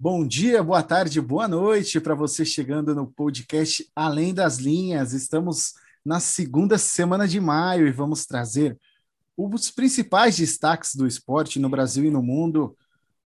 [0.00, 5.12] Bom dia, boa tarde, boa noite para você chegando no podcast Além das Linhas.
[5.12, 5.74] Estamos
[6.04, 8.78] na segunda semana de maio e vamos trazer
[9.36, 12.76] os principais destaques do esporte no Brasil e no mundo.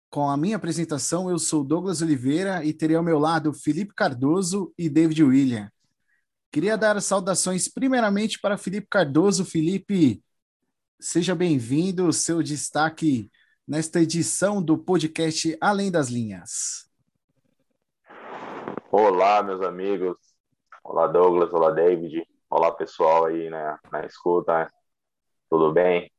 [0.08, 4.72] Com a minha apresentação, eu sou Douglas Oliveira e terei ao meu lado Felipe Cardoso
[4.78, 5.70] e David William.
[6.50, 9.44] Queria dar saudações primeiramente para Felipe Cardoso.
[9.44, 10.24] Felipe,
[10.98, 12.10] seja bem-vindo.
[12.10, 13.30] Seu destaque
[13.66, 16.86] nesta edição do podcast Além das Linhas.
[18.90, 20.18] Olá, meus amigos.
[20.82, 21.52] Olá, Douglas.
[21.52, 22.28] Olá, David.
[22.50, 24.70] Olá, pessoal aí na, na escuta.
[25.48, 26.12] Tudo bem?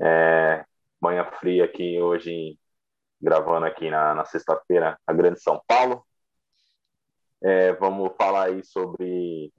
[0.00, 0.64] É,
[1.00, 2.56] manhã fria aqui hoje,
[3.20, 6.06] gravando aqui na, na sexta-feira, a Grande São Paulo.
[7.42, 9.52] É, vamos falar aí sobre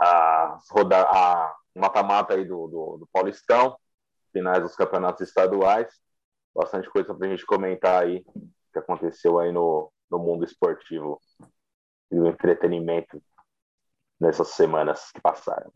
[0.00, 3.76] a, a mata-mata aí do, do, do Paulistão,
[4.32, 6.00] finais dos campeonatos estaduais
[6.54, 8.24] bastante coisa para a gente comentar aí
[8.72, 11.20] que aconteceu aí no, no mundo esportivo
[12.10, 13.22] e do entretenimento
[14.18, 15.72] nessas semanas que passaram.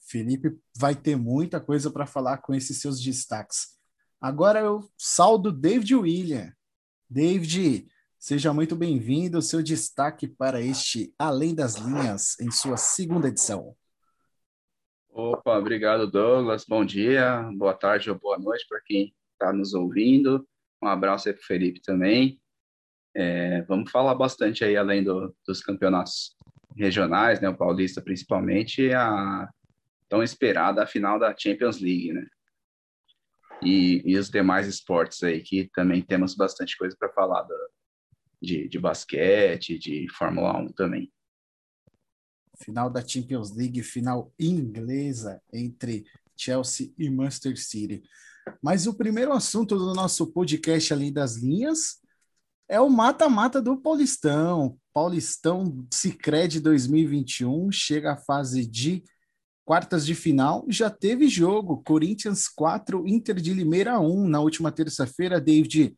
[0.00, 3.78] Felipe vai ter muita coisa para falar com esses seus destaques.
[4.20, 6.52] Agora eu saldo David William.
[7.08, 7.88] David,
[8.18, 9.40] seja muito bem-vindo.
[9.40, 13.76] Seu destaque para este Além das Linhas em sua segunda edição.
[15.10, 16.64] Opa, obrigado, Douglas.
[16.66, 20.46] Bom dia, boa tarde ou boa noite para quem está nos ouvindo.
[20.82, 22.40] Um abraço aí para Felipe também.
[23.14, 26.36] É, vamos falar bastante aí, além do, dos campeonatos
[26.76, 29.48] regionais, né, o Paulista principalmente, a
[30.08, 32.26] tão esperada final da Champions League, né?
[33.62, 37.54] E, e os demais esportes aí, que também temos bastante coisa para falar do,
[38.40, 41.12] de, de basquete, de Fórmula 1 também.
[42.62, 48.02] Final da Champions League, final inglesa entre Chelsea e Manchester City.
[48.62, 51.98] Mas o primeiro assunto do nosso podcast Além das Linhas
[52.68, 54.78] é o mata-mata do Paulistão.
[54.92, 59.02] Paulistão Cicred 2021 chega à fase de
[59.64, 60.64] quartas de final.
[60.68, 65.96] Já teve jogo, Corinthians 4, Inter de Limeira 1 na última terça-feira, David.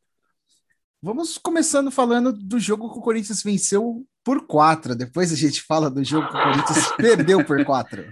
[1.02, 4.94] Vamos começando falando do jogo que o Corinthians venceu por 4.
[4.94, 8.04] Depois a gente fala do jogo que o Corinthians perdeu por 4.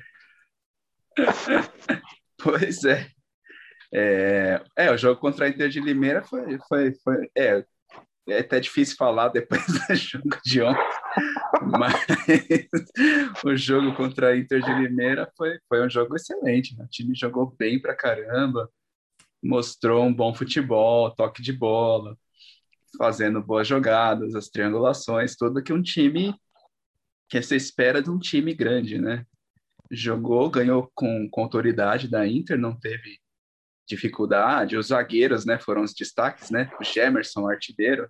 [2.39, 3.11] Pois é.
[3.93, 7.65] É, é, o jogo contra a Inter de Limeira foi, foi, foi é,
[8.29, 10.83] é até difícil falar depois do jogo de ontem,
[11.63, 11.95] mas
[13.45, 16.77] o jogo contra a Inter de Limeira foi, foi um jogo excelente.
[16.77, 16.85] Né?
[16.85, 18.71] O time jogou bem pra caramba,
[19.43, 22.17] mostrou um bom futebol, toque de bola,
[22.99, 26.35] fazendo boas jogadas, as triangulações, tudo que um time
[27.29, 29.25] que você espera de um time grande, né?
[29.91, 33.19] Jogou, ganhou com, com autoridade da Inter, não teve
[33.89, 34.77] dificuldade.
[34.77, 36.71] Os zagueiros, né, foram os destaques, né?
[36.79, 38.09] O Gemerson, artilheiro,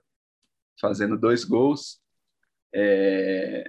[0.81, 2.01] fazendo dois gols.
[2.75, 3.65] É,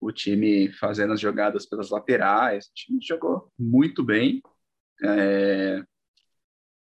[0.00, 2.66] o time fazendo as jogadas pelas laterais.
[2.66, 4.42] O time jogou muito bem
[5.02, 5.82] é,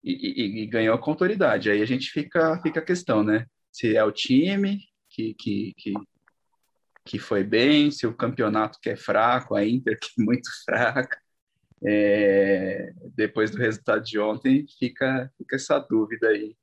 [0.04, 1.70] e, e, e, ganhou com autoridade.
[1.70, 3.46] Aí a gente fica, fica a questão, né?
[3.72, 5.94] Se é o time que, que, que,
[7.06, 11.23] que foi bem, se o campeonato que é fraco, a Inter que é muito fraca
[11.86, 16.56] é, depois do resultado de ontem, fica, fica essa dúvida aí,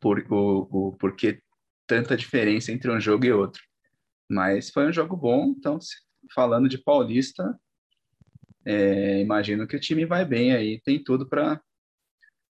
[0.00, 1.42] por, o, o, por que
[1.86, 3.62] tanta diferença entre um jogo e outro.
[4.28, 5.78] Mas foi um jogo bom, então,
[6.34, 7.58] falando de Paulista,
[8.64, 11.60] é, imagino que o time vai bem aí, tem tudo para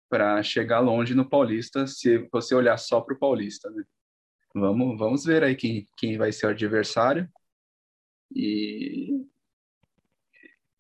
[0.08, 3.84] para chegar longe no Paulista, se você olhar só para o Paulista, né?
[4.54, 7.28] Vamos, vamos ver aí quem, quem vai ser o adversário.
[8.34, 9.15] E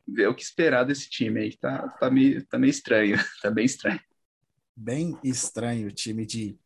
[0.07, 1.57] ver o que esperar desse time aí.
[1.57, 3.99] Tá, tá, meio, tá meio estranho, tá bem estranho.
[4.75, 6.57] Bem estranho o time de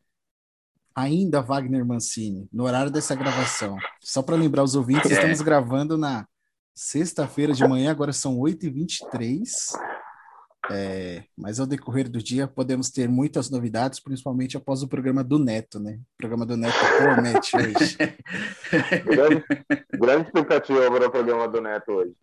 [0.95, 3.77] ainda Wagner Mancini, no horário dessa gravação.
[4.01, 5.13] Só para lembrar os ouvintes, é.
[5.13, 6.27] estamos gravando na
[6.75, 9.47] sexta-feira de manhã, agora são 8h23.
[10.71, 15.39] É, mas ao decorrer do dia podemos ter muitas novidades, principalmente após o programa do
[15.39, 15.99] Neto, né?
[16.13, 17.97] O programa do Neto promete hoje.
[19.05, 19.43] grande,
[19.91, 22.13] grande expectativa para o programa do Neto hoje.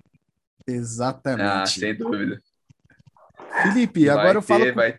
[0.67, 1.43] Exatamente.
[1.43, 2.43] Ah, sem dúvida.
[3.63, 4.67] Felipe, vai agora ter, eu falo.
[4.67, 4.75] Com...
[4.75, 4.99] Vai...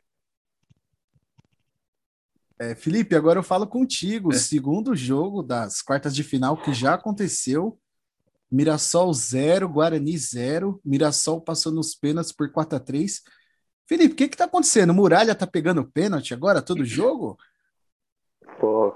[2.60, 4.34] É, Felipe, agora eu falo contigo.
[4.34, 4.38] É.
[4.38, 7.80] Segundo jogo das quartas de final que já aconteceu.
[8.50, 10.80] Mirassol 0, Guarani 0.
[10.84, 13.22] Mirassol passou nos pênaltis por 4 a 3
[13.88, 14.94] Felipe, o que que tá acontecendo?
[14.94, 17.38] Muralha tá pegando pênalti agora, todo jogo?
[18.60, 18.94] Pô,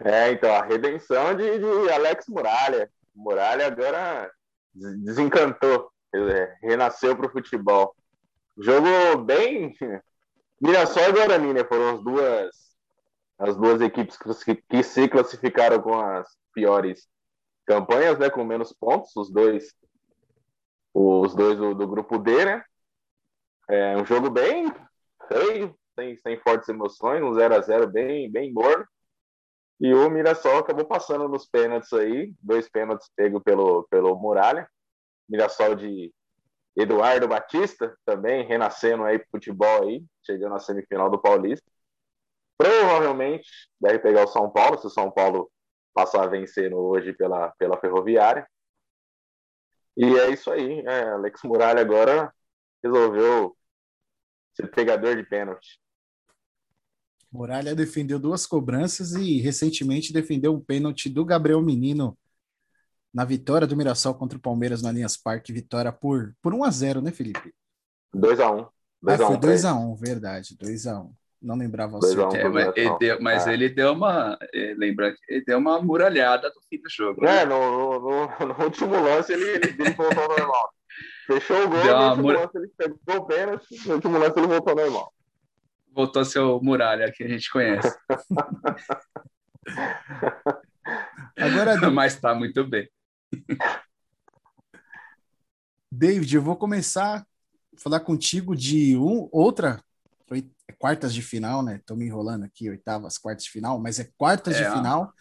[0.00, 2.90] é, então, a redenção de, de Alex Muralha.
[3.14, 4.30] Muralha agora
[4.74, 5.91] desencantou
[6.62, 7.94] renasceu para o futebol.
[8.58, 9.74] Jogo bem.
[10.60, 11.64] Mirassol e Guarani, né?
[11.64, 12.76] Foram as duas,
[13.38, 14.16] as duas equipes
[14.68, 17.08] que, se classificaram com as piores
[17.66, 19.74] campanhas, né, com menos pontos, os dois
[20.94, 22.62] os dois do, do grupo D, né?
[23.68, 24.70] É um jogo bem
[25.26, 28.86] feio, sem, sem fortes emoções, um 0 a 0 bem bem morno.
[29.80, 34.68] E o Mirassol acabou passando nos pênaltis aí, dois pênaltis pegos pelo, pelo Muralha.
[35.32, 36.12] Mirassol de
[36.76, 41.64] Eduardo Batista, também renascendo aí futebol aí, chegando na semifinal do Paulista.
[42.58, 43.48] Provavelmente
[43.80, 45.50] deve pegar o São Paulo, se o São Paulo
[45.94, 48.46] passar vencendo hoje pela, pela Ferroviária.
[49.96, 50.80] E é isso aí.
[50.80, 52.32] É, Alex Muralha agora
[52.84, 53.56] resolveu
[54.54, 55.80] ser pegador de pênalti.
[57.30, 62.16] Muralha defendeu duas cobranças e recentemente defendeu um pênalti do Gabriel Menino
[63.12, 66.70] na vitória do Mirassol contra o Palmeiras no Allianz Parque, vitória por, por 1 a
[66.70, 67.52] 0 né, Felipe?
[68.14, 68.66] 2 a 1
[69.02, 71.12] 2 ah, foi 2 a 1 verdade, 2 a 1
[71.42, 72.36] Não lembrava o certo.
[72.36, 73.52] É, mas, ele deu, mas é.
[73.52, 74.38] ele deu uma.
[74.76, 77.22] Lembra ele deu uma muralhada no fim do jogo.
[77.22, 77.42] Né?
[77.42, 80.72] É, no, no, no, último lance ele, ele, ele voltou ao normal.
[81.26, 82.34] Fechou o gol, no último mur...
[82.34, 85.12] lance ele pegou o pênalti, no último lance ele voltou ao normal
[85.94, 87.94] voltou a ser o Muralha, que a gente conhece.
[91.36, 92.88] Agora, Mas está muito bem.
[95.90, 97.26] David, eu vou começar a
[97.76, 99.82] falar contigo de um, outra
[100.78, 101.76] quartas de final, né?
[101.76, 105.12] Estou me enrolando aqui, oitavas, quartas de final, mas é quartas é, de final.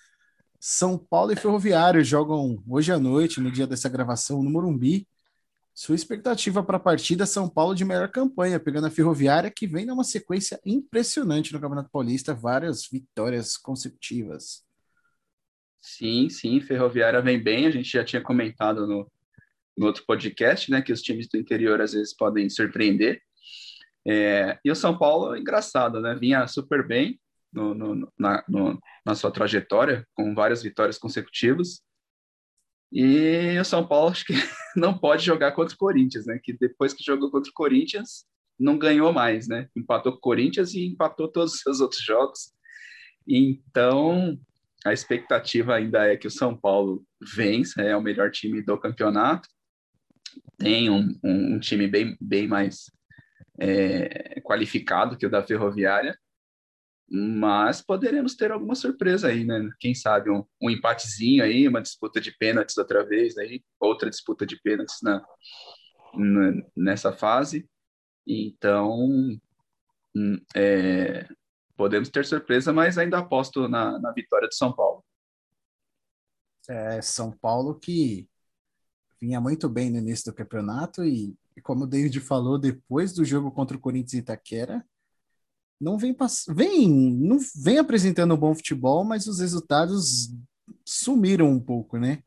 [0.60, 5.08] São Paulo e Ferroviário jogam hoje à noite, no dia dessa gravação, no Morumbi.
[5.74, 9.86] Sua expectativa para a partida São Paulo de melhor campanha, pegando a Ferroviária, que vem
[9.86, 14.64] numa sequência impressionante no Campeonato Paulista, várias vitórias consecutivas.
[15.82, 19.12] Sim, sim, Ferroviária vem bem, a gente já tinha comentado no,
[19.76, 23.22] no outro podcast, né, que os times do interior às vezes podem surpreender.
[24.08, 27.20] É, e o São Paulo, engraçado, né, vinha super bem
[27.52, 31.82] no, no, na, no, na sua trajetória, com várias vitórias consecutivas.
[32.92, 34.34] E o São Paulo acho que
[34.76, 36.40] não pode jogar contra o Corinthians, né?
[36.44, 38.26] Que depois que jogou contra o Corinthians,
[38.60, 39.70] não ganhou mais, né?
[39.76, 42.52] Empatou com o Corinthians e empatou todos os seus outros jogos.
[43.28, 44.38] Então,
[44.86, 47.06] a expectativa ainda é que o São Paulo
[47.36, 49.48] vença, é o melhor time do campeonato.
[50.58, 52.86] Tem um, um, um time bem, bem mais
[53.60, 56.18] é, qualificado que o da Ferroviária
[57.14, 59.70] mas poderemos ter alguma surpresa aí, né?
[59.82, 64.46] Quem sabe um, um empatezinho aí, uma disputa de pênaltis outra vez, aí outra disputa
[64.46, 65.22] de pênaltis na,
[66.16, 67.70] na nessa fase.
[68.26, 69.38] Então,
[70.16, 71.28] hum, é,
[71.82, 75.04] podemos ter surpresa, mas ainda aposto na, na vitória de São Paulo.
[76.70, 78.30] É, São Paulo que
[79.20, 83.26] vinha muito bem no início do campeonato e, e como o David falou, depois do
[83.26, 84.86] jogo contra o Corinthians e Itaquera,
[85.80, 86.16] não vem,
[86.50, 90.32] vem, não vem apresentando um bom futebol, mas os resultados
[90.86, 92.22] sumiram um pouco, né?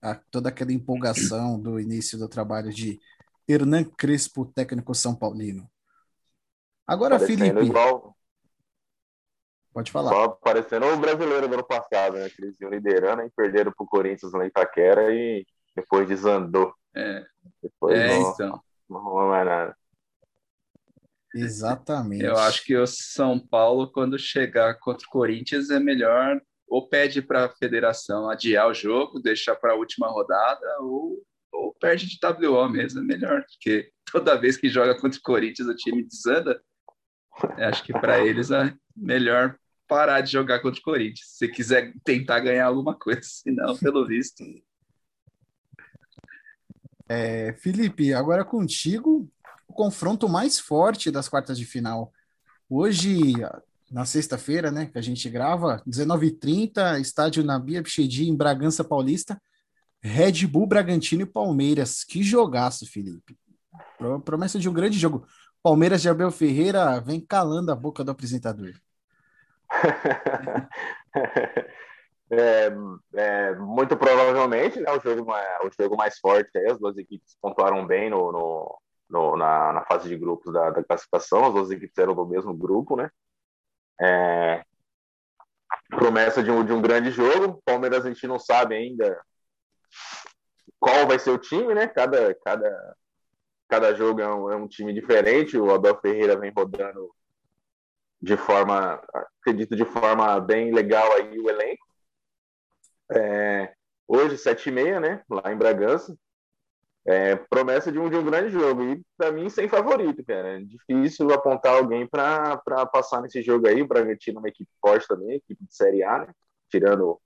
[0.00, 3.00] A, toda aquela empolgação do início do trabalho de
[3.48, 5.68] Hernan Crespo, técnico São Paulino.
[6.86, 7.64] Agora, Felipe.
[7.64, 8.15] Igual...
[9.76, 10.08] Pode falar.
[10.08, 12.30] Só parecendo o brasileiro do ano passado, né?
[12.30, 15.44] Que eles iam liderando e perderam para o Corinthians na Itaquera e
[15.76, 16.72] depois desandou.
[16.94, 17.22] É,
[17.62, 18.62] depois é não, então.
[18.88, 19.76] Não, não é nada.
[21.34, 22.24] Exatamente.
[22.24, 27.20] Eu acho que o São Paulo, quando chegar contra o Corinthians, é melhor ou pede
[27.20, 31.22] para a federação adiar o jogo, deixar para a última rodada, ou,
[31.52, 35.68] ou perde de WO mesmo, é melhor, porque toda vez que joga contra o Corinthians
[35.68, 36.58] o time desanda.
[37.58, 39.54] Acho que para eles é melhor
[39.86, 44.42] parar de jogar contra o Corinthians, se quiser tentar ganhar alguma coisa, senão, pelo visto.
[47.08, 49.30] É, Felipe, agora contigo,
[49.68, 52.12] confronto mais forte das quartas de final.
[52.68, 53.32] Hoje,
[53.90, 59.40] na sexta-feira, né, que a gente grava, 19h30, estádio Nabia Bichedi, em Bragança Paulista,
[60.02, 62.02] Red Bull, Bragantino e Palmeiras.
[62.02, 63.36] Que jogaço, Felipe.
[64.24, 65.26] Promessa de um grande jogo.
[65.62, 68.74] Palmeiras de Abel Ferreira vem calando a boca do apresentador.
[72.30, 72.72] É,
[73.14, 75.32] é, muito provavelmente né, o, jogo,
[75.64, 76.56] o jogo mais forte.
[76.56, 80.70] Aí, as duas equipes pontuaram bem no, no, no, na, na, fase de grupos da,
[80.70, 83.10] da, classificação, as duas equipes eram do mesmo grupo, né?
[84.00, 84.64] É,
[85.88, 87.62] promessa de um, de um grande jogo.
[87.64, 89.20] Palmeiras a gente não sabe ainda
[90.78, 91.86] qual vai ser o time, né?
[91.86, 92.96] Cada, cada,
[93.68, 95.56] cada jogo é um, é um time diferente.
[95.56, 97.10] O Abel Ferreira vem rodando
[98.20, 99.00] de forma,
[99.40, 101.84] acredito, de forma bem legal aí o elenco.
[103.12, 103.74] É,
[104.06, 105.22] hoje, sete e meia, né?
[105.30, 106.16] Lá em Bragança.
[107.06, 108.82] é, promessa de um, de um grande jogo.
[108.84, 110.58] E para mim, sem favorito, cara.
[110.60, 112.58] É difícil apontar alguém para
[112.92, 113.82] passar nesse jogo aí.
[113.82, 116.32] O Bragantino é uma equipe forte também, equipe de Série A, né?
[116.70, 117.20] Tirando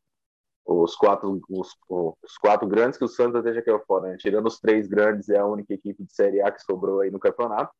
[0.66, 4.16] os quatro, os, os quatro grandes que o Santos até já caiu fora, né?
[4.18, 7.20] Tirando os três grandes, é a única equipe de Série A que sobrou aí no
[7.20, 7.72] campeonato.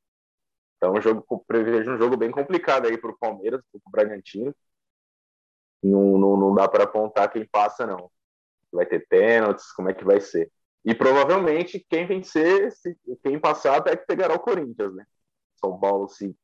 [0.81, 4.55] Então, um jogo, prevejo um jogo bem complicado aí para o Palmeiras, para o Bragantino.
[5.83, 8.11] Não, não, não dá para apontar quem passa, não.
[8.73, 10.51] Vai ter pênaltis, como é que vai ser?
[10.83, 15.05] E provavelmente quem vencer, se, quem passar, até que pegará o Corinthians, né?
[15.57, 16.35] São Paulo, se,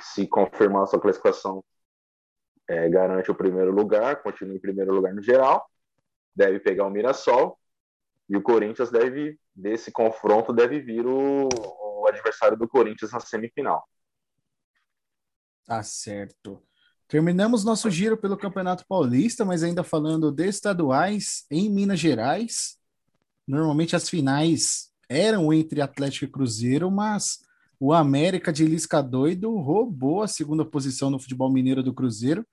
[0.00, 1.62] se confirmar a sua classificação,
[2.66, 5.68] é, garante o primeiro lugar, continua em primeiro lugar no geral,
[6.34, 7.58] deve pegar o Mirassol,
[8.30, 11.50] e o Corinthians deve, desse confronto, deve vir o,
[12.04, 13.88] o adversário do Corinthians na semifinal.
[15.64, 16.62] Tá certo.
[17.08, 22.78] Terminamos nosso giro pelo Campeonato Paulista, mas ainda falando de estaduais em Minas Gerais.
[23.46, 27.40] Normalmente as finais eram entre Atlético e Cruzeiro, mas
[27.78, 32.46] o América de Lisca Doido roubou a segunda posição no futebol mineiro do Cruzeiro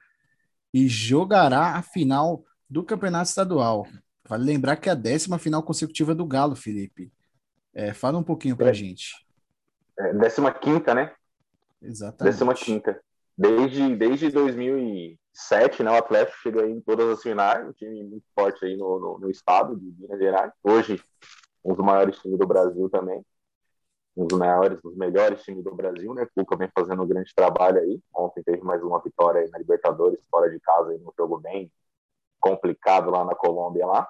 [0.74, 3.88] e jogará a final do Campeonato Estadual.
[4.28, 7.12] Vale lembrar que é a décima final consecutiva do Galo, Felipe.
[7.74, 9.26] É, fala um pouquinho pra é, gente.
[10.02, 11.14] É, décima quinta, né?
[11.82, 12.34] Exatamente.
[12.34, 13.02] Décima quinta.
[13.38, 18.66] Desde, desde 2007, né, o Atlético chegou em todas as finais, um time muito forte
[18.66, 20.52] aí no, no, no estado de Minas Gerais.
[20.64, 21.02] Hoje,
[21.64, 23.24] um dos maiores times do Brasil também.
[24.16, 26.28] Um dos maiores, um dos melhores times do Brasil, né?
[26.36, 28.02] Cuca vem fazendo um grande trabalho aí.
[28.14, 31.72] Ontem teve mais uma vitória aí na Libertadores, fora de casa, aí no jogo bem
[32.40, 34.08] complicado lá na Colômbia lá.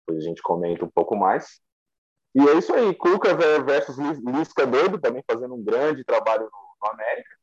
[0.00, 1.60] Depois a gente comenta um pouco mais.
[2.38, 7.36] E é isso aí, Cuca versus Lisca doido, também fazendo um grande trabalho no, América.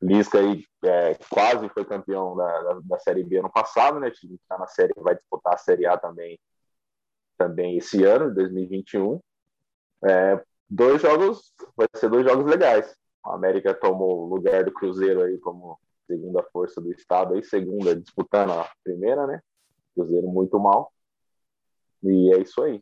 [0.00, 4.08] Lisca aí é, quase foi campeão da, da, da, Série B ano passado, né?
[4.08, 6.40] Está na série, vai disputar a Série A também,
[7.36, 9.20] também esse ano, 2021.
[10.06, 12.96] É, dois jogos, vai ser dois jogos legais.
[13.22, 17.94] A América tomou o lugar do Cruzeiro aí como segunda força do estado aí, segunda
[17.94, 19.42] disputando a primeira, né?
[19.94, 20.90] Cruzeiro muito mal.
[22.02, 22.80] E é isso aí.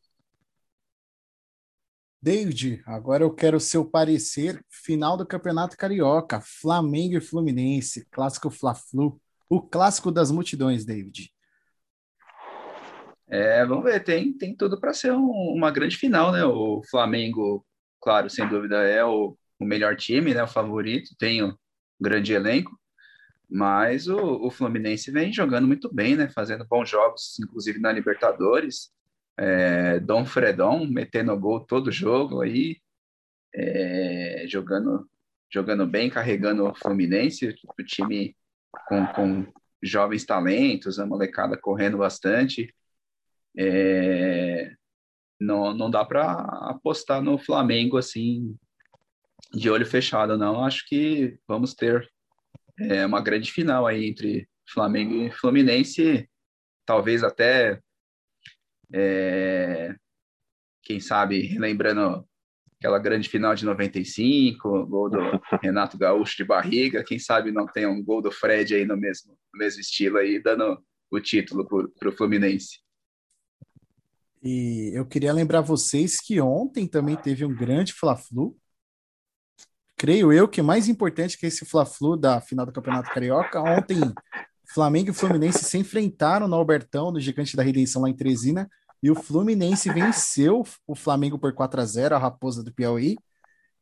[2.24, 4.64] David, agora eu quero o seu parecer.
[4.70, 11.32] Final do Campeonato Carioca, Flamengo e Fluminense, clássico Fla-Flu, o clássico das multidões, David.
[13.28, 16.44] É, vamos ver, tem, tem tudo para ser um, uma grande final, né?
[16.44, 17.66] O Flamengo,
[18.00, 20.44] claro, sem dúvida é o, o melhor time, né?
[20.44, 21.52] O favorito, tem um
[22.00, 22.70] grande elenco,
[23.50, 26.28] mas o, o Fluminense vem jogando muito bem, né?
[26.28, 28.92] Fazendo bons jogos, inclusive na Libertadores
[29.42, 32.80] é, Dom Fredon metendo gol todo jogo aí,
[33.52, 35.08] é, jogando,
[35.52, 38.36] jogando bem, carregando o Fluminense, o time
[38.86, 42.72] com, com jovens talentos, a molecada correndo bastante.
[43.58, 44.72] É,
[45.40, 46.34] não, não dá para
[46.70, 48.56] apostar no Flamengo assim
[49.52, 50.64] de olho fechado, não.
[50.64, 52.08] Acho que vamos ter
[52.78, 56.30] é, uma grande final aí entre Flamengo e Fluminense,
[56.86, 57.80] talvez até
[58.92, 59.94] é,
[60.82, 62.26] quem sabe, lembrando
[62.78, 65.18] aquela grande final de 95, gol do
[65.62, 69.32] Renato Gaúcho de barriga, quem sabe não tem um gol do Fred aí no mesmo,
[69.52, 71.66] no mesmo estilo aí, dando o título
[71.98, 72.80] para o Fluminense.
[74.42, 78.56] E eu queria lembrar vocês que ontem também teve um grande Fla-Flu.
[79.96, 84.00] Creio eu que mais importante que esse Fla-Flu da final do Campeonato Carioca, ontem
[84.74, 88.68] Flamengo e Fluminense se enfrentaram no Albertão, no Gigante da Redenção lá em Teresina,
[89.02, 93.16] e o Fluminense venceu o Flamengo por 4 a 0 a Raposa do Piauí,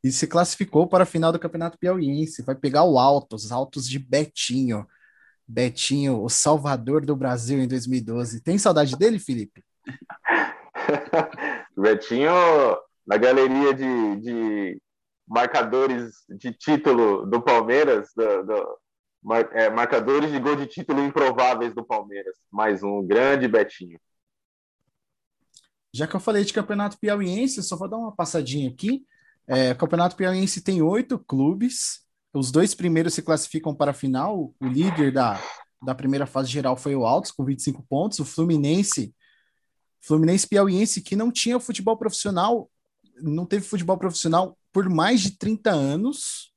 [0.02, 2.42] e se classificou para a final do Campeonato Piauiense.
[2.42, 4.86] Vai pegar o Altos, os Altos de Betinho.
[5.46, 8.40] Betinho, o salvador do Brasil em 2012.
[8.40, 9.62] Tem saudade dele, Felipe?
[11.76, 12.32] Betinho,
[13.06, 14.82] na galeria de, de,
[15.28, 18.78] marcadores de título do Palmeiras, do, do
[19.22, 22.36] mar, é, marcadores de gol de título improváveis do Palmeiras.
[22.50, 23.98] Mais um grande Betinho.
[25.92, 29.04] Já que eu falei de campeonato piauiense, só vou dar uma passadinha aqui.
[29.46, 32.04] É, o campeonato piauiense tem oito clubes.
[32.32, 34.54] Os dois primeiros se classificam para a final.
[34.60, 35.40] O líder da,
[35.82, 38.20] da primeira fase geral foi o Altos, com 25 pontos.
[38.20, 39.12] O Fluminense,
[40.00, 42.70] Fluminense Piauiense, que não tinha futebol profissional,
[43.20, 46.50] não teve futebol profissional por mais de 30 anos.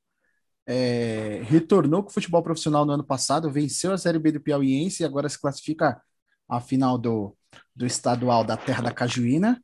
[0.66, 5.02] É, retornou com o futebol profissional no ano passado, venceu a Série B do Piauiense
[5.02, 6.00] e agora se classifica
[6.48, 7.36] a final do,
[7.74, 9.62] do estadual da Terra da Cajuína.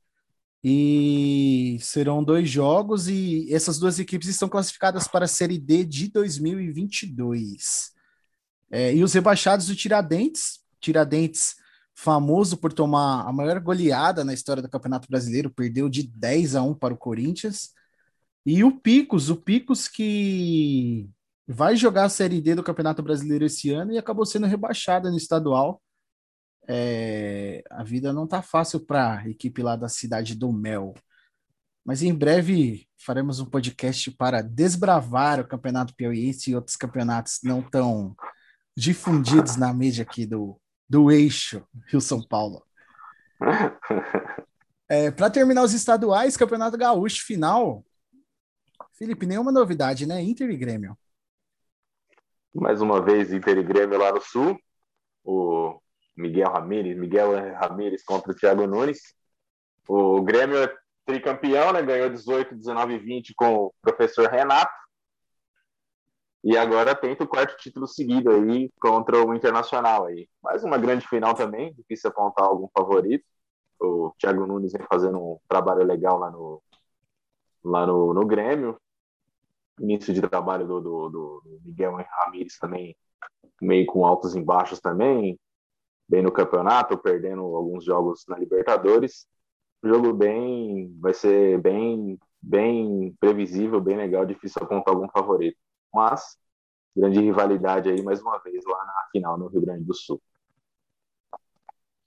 [0.62, 6.09] E serão dois jogos, e essas duas equipes estão classificadas para a Série D de
[6.09, 7.92] 2022.
[8.70, 11.56] É, e os rebaixados do Tiradentes, Tiradentes
[11.94, 16.62] famoso por tomar a maior goleada na história do Campeonato Brasileiro, perdeu de 10 a
[16.62, 17.70] 1 para o Corinthians.
[18.44, 21.09] E o Picos, o Picos que
[21.47, 25.16] vai jogar a Série D do Campeonato Brasileiro esse ano e acabou sendo rebaixada no
[25.16, 25.82] estadual.
[26.69, 30.95] É, a vida não tá fácil para a equipe lá da cidade do Mel.
[31.85, 37.62] Mas em breve faremos um podcast para desbravar o Campeonato Piauiense e outros campeonatos não
[37.62, 38.14] tão
[38.76, 42.64] difundidos na mídia aqui do, do eixo Rio-São Paulo.
[44.88, 47.85] É, para terminar os estaduais, Campeonato Gaúcho final.
[48.99, 50.21] Felipe, nenhuma novidade, né?
[50.21, 50.99] Inter e Grêmio.
[52.52, 54.59] Mais uma vez, Inter e Grêmio lá no Sul.
[56.20, 59.00] Miguel Ramírez, Miguel Ramírez contra o Thiago Nunes.
[59.88, 60.72] O Grêmio é
[61.04, 61.82] tricampeão, né?
[61.82, 64.72] Ganhou 18, 19 e 20 com o professor Renato.
[66.42, 70.28] E agora tenta o quarto título seguido aí contra o Internacional aí.
[70.42, 73.24] Mais uma grande final também, difícil apontar algum favorito.
[73.78, 76.62] O Thiago Nunes vem fazendo um trabalho legal lá no,
[77.62, 78.80] lá no, no Grêmio.
[79.78, 82.96] Início de trabalho do, do, do Miguel Ramírez também,
[83.60, 85.38] meio com altos e baixos também.
[86.11, 89.29] Bem no campeonato, perdendo alguns jogos na Libertadores.
[89.85, 95.57] jogo bem, vai ser bem, bem previsível, bem legal, difícil apontar algum favorito
[95.93, 96.37] mas
[96.97, 100.21] grande rivalidade aí mais uma vez lá na final no Rio Grande do Sul.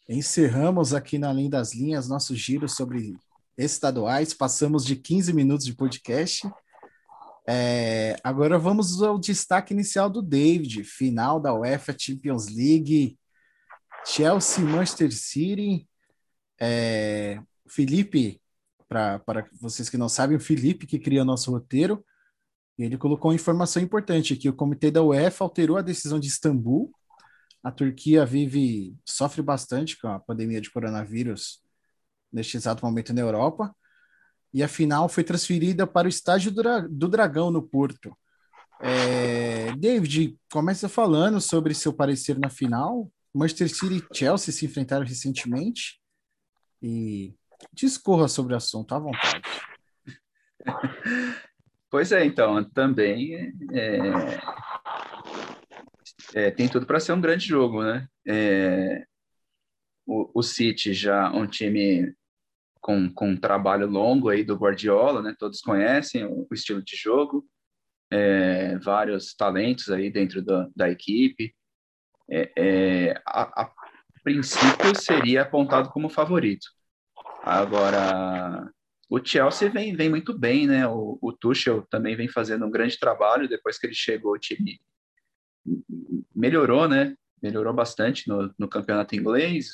[0.07, 3.15] Encerramos aqui na Além das Linhas nosso giro sobre
[3.57, 4.33] estaduais.
[4.33, 6.49] Passamos de 15 minutos de podcast.
[7.47, 13.17] É, agora vamos ao destaque inicial do David, final da UEFA Champions League,
[14.05, 15.87] Chelsea, Manchester City.
[16.59, 18.41] É, Felipe,
[18.87, 22.05] para vocês que não sabem, o Felipe que cria nosso roteiro,
[22.77, 26.27] e ele colocou uma informação importante aqui: o comitê da UEFA alterou a decisão de
[26.27, 26.91] Istambul.
[27.63, 31.61] A Turquia vive sofre bastante com a pandemia de coronavírus
[32.31, 33.73] neste exato momento na Europa.
[34.53, 38.15] E a final foi transferida para o estádio do, do Dragão no Porto.
[38.79, 43.09] É, David, começa falando sobre seu parecer na final.
[43.33, 45.99] Manchester City e Chelsea se enfrentaram recentemente
[46.81, 47.35] e
[47.73, 49.43] discorra sobre o assunto à vontade.
[51.93, 53.99] Pois é, então, também é,
[56.33, 58.07] é, tem tudo para ser um grande jogo, né?
[58.27, 59.05] É,
[60.03, 62.11] o, o City já um time
[62.81, 65.35] com, com um trabalho longo aí do Guardiola, né?
[65.37, 67.47] Todos conhecem o, o estilo de jogo,
[68.11, 71.55] é, vários talentos aí dentro da, da equipe.
[72.35, 73.71] É, é, a, a
[74.23, 76.65] princípio seria apontado como favorito.
[77.43, 78.71] Agora,
[79.07, 80.87] o Chelsea vem, vem muito bem, né?
[80.87, 83.47] O, o Tuchel também vem fazendo um grande trabalho.
[83.47, 84.81] Depois que ele chegou, o time
[86.35, 87.15] melhorou, né?
[87.39, 89.67] Melhorou bastante no, no campeonato inglês.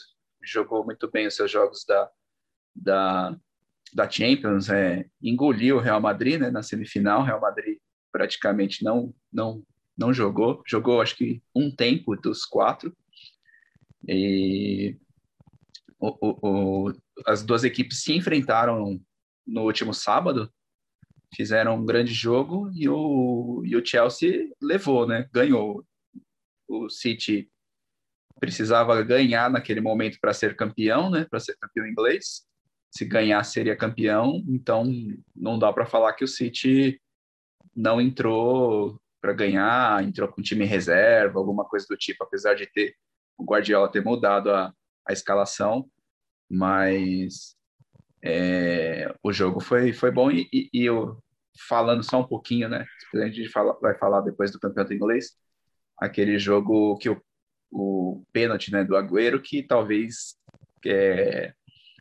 [0.44, 2.10] Jogou muito bem os seus jogos da,
[2.76, 3.38] da,
[3.94, 4.70] da Champions.
[4.70, 7.22] É, engoliu o Real Madrid né, na semifinal.
[7.22, 7.78] O Real Madrid
[8.12, 9.64] praticamente não, não,
[10.00, 10.64] não jogou.
[10.66, 12.96] Jogou, acho que, um tempo dos quatro.
[14.08, 14.98] E
[16.00, 16.94] o, o, o,
[17.26, 19.00] as duas equipes se enfrentaram
[19.46, 20.52] no último sábado,
[21.36, 25.28] fizeram um grande jogo e o, e o Chelsea levou, né?
[25.34, 25.86] Ganhou.
[26.68, 27.52] O City
[28.40, 31.26] precisava ganhar naquele momento para ser campeão, né?
[31.30, 32.48] Para ser campeão inglês.
[32.90, 34.44] Se ganhar, seria campeão.
[34.48, 34.86] Então,
[35.36, 37.02] não dá para falar que o City
[37.76, 42.96] não entrou para ganhar, entrou com time reserva, alguma coisa do tipo, apesar de ter
[43.38, 44.74] o Guardiola ter mudado a,
[45.08, 45.90] a escalação.
[46.50, 47.56] Mas
[48.24, 51.22] é, o jogo foi, foi bom e, e, e, eu
[51.68, 52.86] falando só um pouquinho, né?
[53.16, 55.38] A gente fala, vai falar depois do campeonato inglês,
[55.98, 57.22] aquele jogo que o,
[57.72, 60.38] o pênalti né, do Agüero que talvez
[60.86, 61.54] é,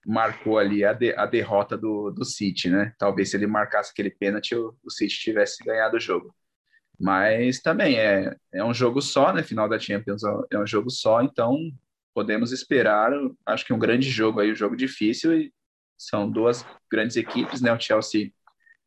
[0.07, 2.95] marcou ali a, de, a derrota do, do City, né?
[2.99, 6.35] Talvez se ele marcasse aquele pênalti o, o City tivesse ganhado o jogo.
[6.99, 9.43] Mas também é, é um jogo só, né?
[9.43, 11.57] Final da Champions é um jogo só, então
[12.13, 13.13] podemos esperar,
[13.47, 15.53] acho que um grande jogo aí, um jogo difícil e
[15.97, 17.73] são duas grandes equipes, né?
[17.73, 18.33] O Chelsea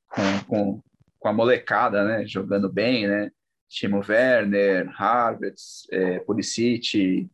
[0.10, 0.84] com, com,
[1.18, 2.26] com a molecada, né?
[2.26, 3.32] Jogando bem, né?
[3.70, 5.56] Timo Werner, Harvard,
[5.92, 7.30] é, Pulisic,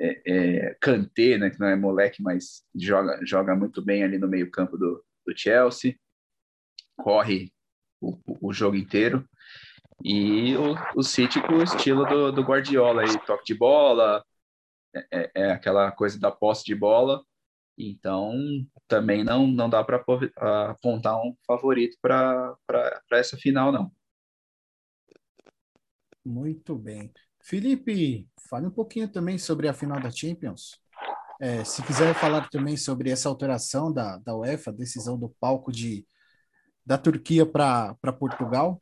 [0.00, 1.50] é, é, Kanté, né?
[1.50, 5.36] Que não é moleque, mas joga, joga muito bem ali no meio campo do, do
[5.36, 5.94] Chelsea.
[6.96, 7.52] Corre
[8.00, 9.28] o, o jogo inteiro.
[10.04, 14.24] E o, o City com o estilo do, do Guardiola, aí, toque de bola,
[14.94, 17.22] é, é, é aquela coisa da posse de bola,
[17.78, 18.34] então,
[18.86, 20.02] também não, não dá para
[20.70, 22.56] apontar um favorito para
[23.12, 23.90] essa final, não.
[26.24, 27.12] Muito bem.
[27.42, 30.80] Felipe, fale um pouquinho também sobre a final da Champions.
[31.40, 36.06] É, se quiser falar também sobre essa alteração da, da UEFA, decisão do palco de,
[36.86, 38.80] da Turquia para Portugal,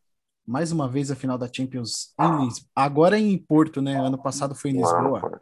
[0.51, 2.71] mais uma vez a final da Champions em Lisboa.
[2.75, 3.95] Agora em Porto, né?
[3.95, 5.41] Ano passado foi em Lisboa.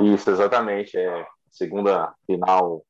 [0.00, 0.96] Isso, exatamente.
[0.96, 2.82] É segunda final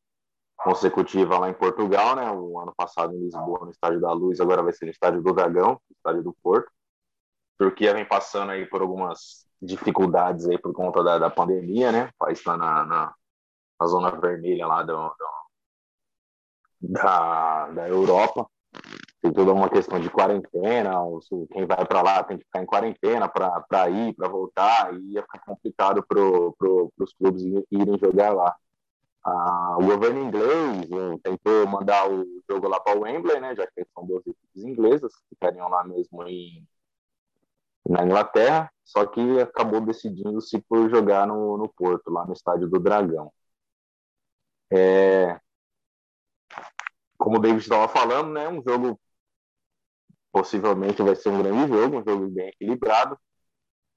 [0.56, 2.30] consecutiva lá em Portugal, né?
[2.30, 5.32] O ano passado em Lisboa, no Estádio da Luz, agora vai ser no Estádio do
[5.32, 6.70] Dragão, Estádio do Porto.
[7.58, 12.04] A Turquia vem passando aí por algumas dificuldades aí por conta da, da pandemia, né?
[12.04, 13.14] O país está na, na,
[13.80, 15.26] na, zona vermelha lá do, do,
[16.92, 18.46] da, da Europa.
[19.22, 20.94] Tem toda uma questão de quarentena,
[21.52, 25.22] quem vai para lá tem que ficar em quarentena para ir, para voltar, e ia
[25.22, 26.18] ficar complicado para
[26.58, 28.52] pro, os clubes irem jogar lá.
[29.24, 33.64] Ah, o governo inglês né, tentou mandar o jogo lá para o Wembley, né, já
[33.68, 36.66] que são duas equipes inglesas, que ficariam lá mesmo em,
[37.88, 42.80] na Inglaterra, só que acabou decidindo-se por jogar no, no Porto, lá no Estádio do
[42.80, 43.32] Dragão.
[44.72, 45.38] É,
[47.16, 48.98] como o David estava falando, né, um jogo
[50.32, 53.18] possivelmente vai ser um grande jogo, um jogo bem equilibrado,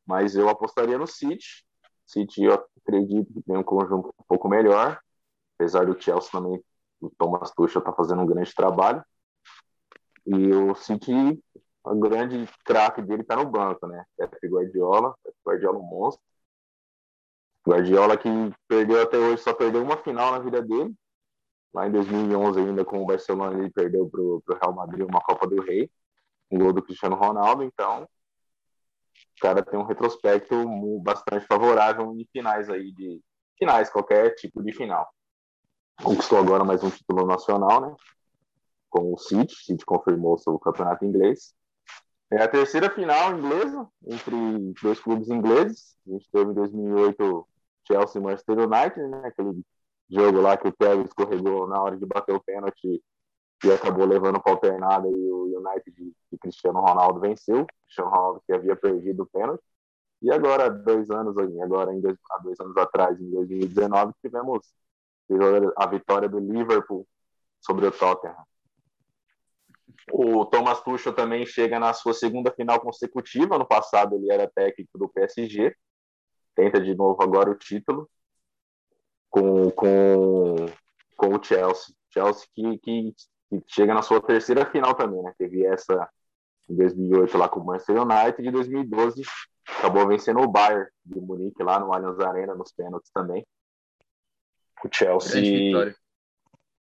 [0.05, 1.65] mas eu apostaria no City.
[2.05, 4.99] City eu acredito que tem um conjunto um pouco melhor,
[5.55, 6.63] apesar do Chelsea também,
[6.99, 9.03] o Thomas Tuchel está fazendo um grande trabalho.
[10.25, 11.41] E o City
[11.85, 14.03] o grande craque dele está no banco, né?
[14.17, 16.23] Pep Guardiola, Pep Guardiola um monstro.
[17.67, 18.29] Guardiola que
[18.67, 20.93] perdeu até hoje, só perdeu uma final na vida dele.
[21.73, 25.47] Lá em 2011 ainda com o Barcelona ele perdeu para o Real Madrid uma Copa
[25.47, 25.89] do Rei,
[26.51, 30.55] um gol do Cristiano Ronaldo, então o cara tem um retrospecto
[31.01, 33.21] bastante favorável em finais aí de
[33.57, 35.07] finais, qualquer tipo de final.
[36.03, 37.95] Conquistou agora mais um título nacional, né?
[38.89, 41.53] Com o City, o City confirmou seu campeonato inglês.
[42.31, 45.97] É a terceira final inglesa entre dois clubes ingleses.
[46.07, 47.47] A gente teve em 2008
[47.87, 49.21] Chelsea e Manchester United, né?
[49.25, 49.61] Aquele
[50.09, 53.01] jogo lá que o Terry escorregou na hora de bater o pênalti
[53.63, 57.65] e acabou levando para alternada e o United de, Cristiano Ronaldo venceu.
[57.85, 59.63] Cristiano Ronaldo que havia perdido o pênalti.
[60.21, 64.73] E agora, dois anos, agora em dois, há dois anos atrás, em 2019, tivemos
[65.77, 67.07] a vitória do Liverpool
[67.59, 68.35] sobre o Tottenham.
[70.11, 73.57] O Thomas Tuchel também chega na sua segunda final consecutiva.
[73.57, 75.75] No passado ele era técnico do PSG.
[76.55, 78.09] Tenta de novo agora o título
[79.29, 80.55] com, com,
[81.17, 81.93] com o Chelsea.
[82.09, 83.15] Chelsea que, que,
[83.49, 85.33] que chega na sua terceira final também, né?
[85.37, 86.09] Teve essa
[86.69, 89.21] em 2008 lá com o Manchester United e em 2012
[89.77, 93.45] acabou vencendo o Bayern de Munique lá no Allianz Arena nos pênaltis também.
[94.83, 95.95] O Chelsea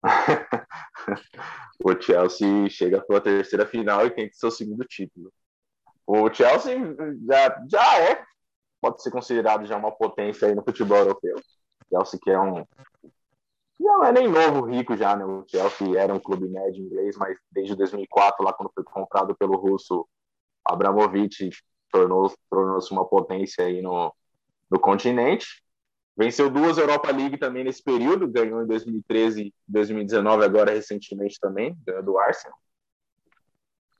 [1.82, 5.32] o Chelsea chega para a terceira final e tem seu segundo título.
[6.06, 6.76] O Chelsea
[7.26, 8.22] já, já é,
[8.80, 11.36] pode ser considerado já uma potência aí no futebol europeu.
[11.36, 12.64] O Chelsea que é um
[13.78, 15.24] não é nem novo rico já, né?
[15.24, 19.56] O Chelsea era um clube médio inglês, mas desde 2004, lá quando foi comprado pelo
[19.56, 20.06] russo
[20.64, 21.50] Abramovich,
[21.90, 24.14] tornou-se tornou uma potência aí no,
[24.70, 25.62] no continente.
[26.16, 31.76] Venceu duas Europa League também nesse período, ganhou em 2013 e 2019, agora recentemente também,
[31.84, 32.56] ganhou do Arsenal.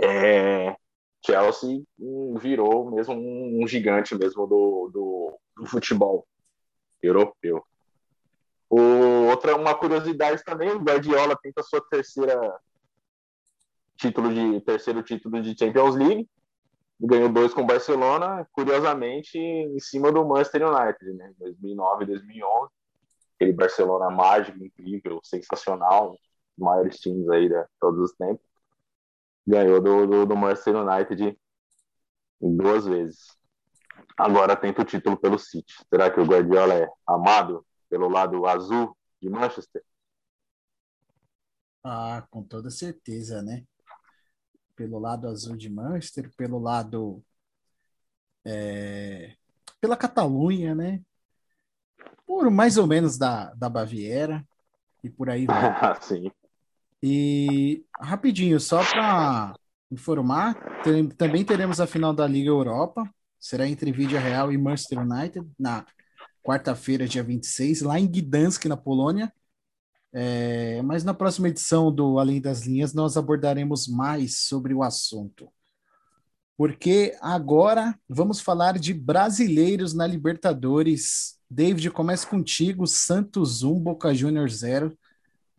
[0.01, 0.77] É,
[1.25, 1.83] Chelsea
[2.39, 6.27] virou mesmo um, gigante mesmo do, do, do futebol
[7.03, 7.65] europeu.
[8.77, 12.59] O, outra uma curiosidade também, o Guardiola tenta sua terceira
[13.97, 16.29] título de terceiro título de Champions League
[17.01, 21.33] ganhou dois com o Barcelona, curiosamente, em cima do Manchester United, né?
[21.39, 22.73] 2009, 2011.
[23.37, 26.19] Aquele Barcelona mágico, incrível, sensacional,
[26.59, 28.45] um maiores times aí de todos os tempos.
[29.47, 31.39] Ganhou do, do, do Manchester United
[32.41, 33.37] duas vezes.
[34.17, 35.75] Agora tenta o título pelo City.
[35.89, 39.83] Será que o Guardiola é amado pelo lado azul de Manchester?
[41.83, 43.65] Ah, com toda certeza, né?
[44.75, 47.23] pelo lado azul de Manchester, pelo lado.
[48.45, 49.35] É,
[49.81, 51.01] pela Catalunha, né?
[52.27, 54.45] Por mais ou menos da, da Baviera
[55.03, 55.57] e por aí vai.
[56.03, 56.31] Sim.
[57.03, 59.55] E rapidinho, só para
[59.91, 63.09] informar, tem, também teremos a final da Liga Europa.
[63.39, 65.87] Será entre Vídea Real e Manchester United na
[66.45, 69.33] quarta-feira, dia 26, lá em Gdansk, na Polônia.
[70.13, 75.51] É, mas na próxima edição do Além das Linhas nós abordaremos mais sobre o assunto.
[76.57, 81.41] Porque agora vamos falar de brasileiros na Libertadores.
[81.51, 82.87] David, começa contigo.
[82.87, 84.97] Santos 1, Boca Juniors 0.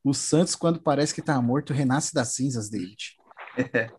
[0.01, 3.17] O Santos, quando parece que está morto, renasce das cinzas, David.
[3.73, 3.89] É,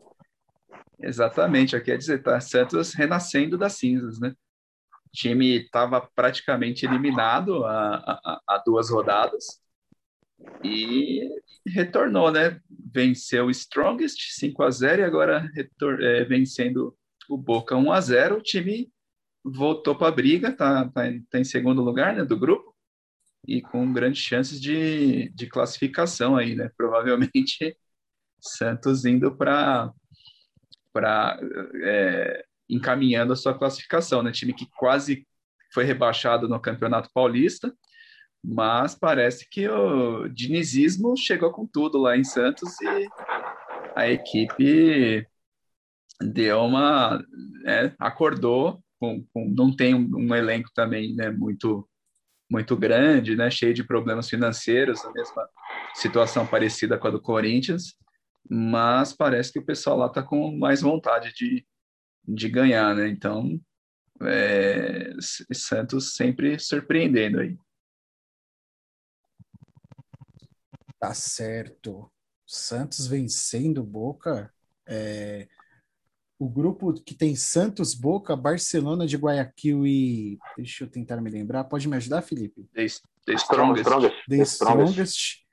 [1.06, 4.32] exatamente, aqui é dizer, tá Santos renascendo das cinzas, né?
[5.16, 9.44] Time estava praticamente eliminado há, duas rodadas
[10.62, 11.26] e
[11.66, 12.60] retornou, né?
[12.68, 15.50] Venceu o Strongest 5 a 0 e agora
[16.00, 16.96] é, vencendo
[17.28, 18.92] o Boca 1 a 0 O time
[19.42, 22.74] voltou para a briga, tá, tá, tá, em segundo lugar né, do grupo
[23.46, 26.70] e com grandes chances de, de classificação aí, né?
[26.76, 27.76] Provavelmente
[28.40, 29.90] Santos indo para
[30.92, 31.38] para
[31.82, 34.32] é, encaminhando a sua classificação, né?
[34.32, 35.26] Time que quase
[35.72, 37.72] foi rebaixado no Campeonato Paulista,
[38.42, 43.08] mas parece que o dinizismo chegou com tudo lá em Santos e
[43.94, 45.26] a equipe
[46.20, 47.22] deu uma
[47.66, 51.88] é, acordou com, com, não tem um, um, elenco também né, muito
[52.48, 55.48] muito grande, né, cheio de problemas financeiros, a mesma
[55.94, 57.96] situação parecida com a do Corinthians,
[58.48, 61.66] mas parece que o pessoal lá está com mais vontade de,
[62.26, 63.08] de ganhar, né?
[63.08, 63.60] Então,
[64.22, 65.12] é,
[65.52, 67.56] Santos sempre surpreendendo aí.
[70.98, 72.10] Tá certo.
[72.46, 74.52] Santos vencendo Boca.
[74.86, 75.48] É,
[76.38, 80.38] o grupo que tem Santos, Boca, Barcelona de Guayaquil e.
[80.56, 81.64] Deixa eu tentar me lembrar.
[81.64, 82.68] Pode me ajudar, Felipe?
[82.74, 82.86] The,
[83.26, 83.90] the Strongest.
[84.28, 85.46] The Strongest.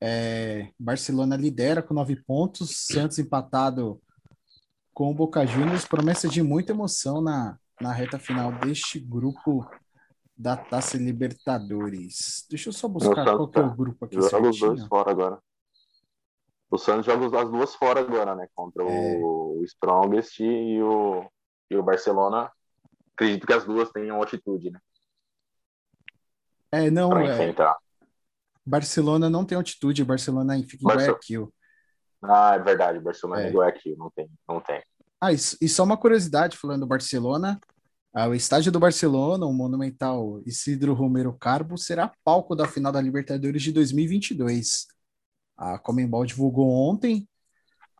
[0.00, 2.86] É, Barcelona lidera com nove pontos.
[2.86, 4.00] Santos empatado
[4.98, 9.64] com o Boca Juniors, promessa de muita emoção na, na reta final deste grupo
[10.36, 12.44] da Taça Libertadores.
[12.50, 14.20] Deixa eu só buscar qual é o grupo aqui.
[14.20, 15.38] Joga os dois fora agora.
[16.68, 18.48] O Santos joga as duas fora agora, né?
[18.56, 19.20] Contra é.
[19.22, 21.30] o Strongest e o,
[21.70, 22.50] e o Barcelona.
[23.14, 24.80] Acredito que as duas tenham altitude, né?
[26.72, 27.16] É, não.
[27.16, 27.54] é...
[28.66, 31.06] Barcelona não tem altitude, Barcelona fica em Barce...
[31.06, 31.54] Guayaquil.
[32.22, 33.48] Ah, é verdade, Barcelona é.
[33.48, 34.82] igual aqui, não tem, não tem.
[35.20, 37.60] Ah, isso, e só uma curiosidade, falando do Barcelona,
[38.12, 43.00] ah, o estádio do Barcelona, o monumental Isidro Romero Carbo, será palco da final da
[43.00, 44.86] Libertadores de 2022.
[45.56, 47.28] A Comembol divulgou ontem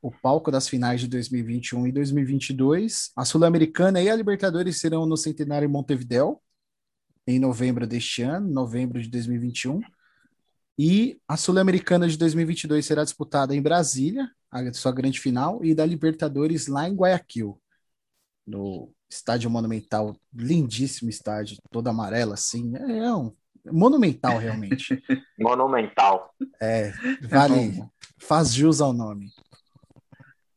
[0.03, 3.11] o palco das finais de 2021 e 2022.
[3.17, 6.41] A Sul-Americana e a Libertadores serão no Centenário Montevidéu,
[7.27, 9.81] em novembro deste ano, novembro de 2021.
[10.79, 15.85] E a Sul-Americana de 2022 será disputada em Brasília, a sua grande final, e da
[15.85, 17.61] Libertadores lá em Guayaquil,
[18.47, 23.35] no estádio monumental, lindíssimo estádio, todo amarelo assim, é, é um
[23.67, 25.03] monumental realmente.
[25.39, 26.33] monumental.
[26.61, 27.83] É, vale,
[28.19, 29.27] faz jus ao nome.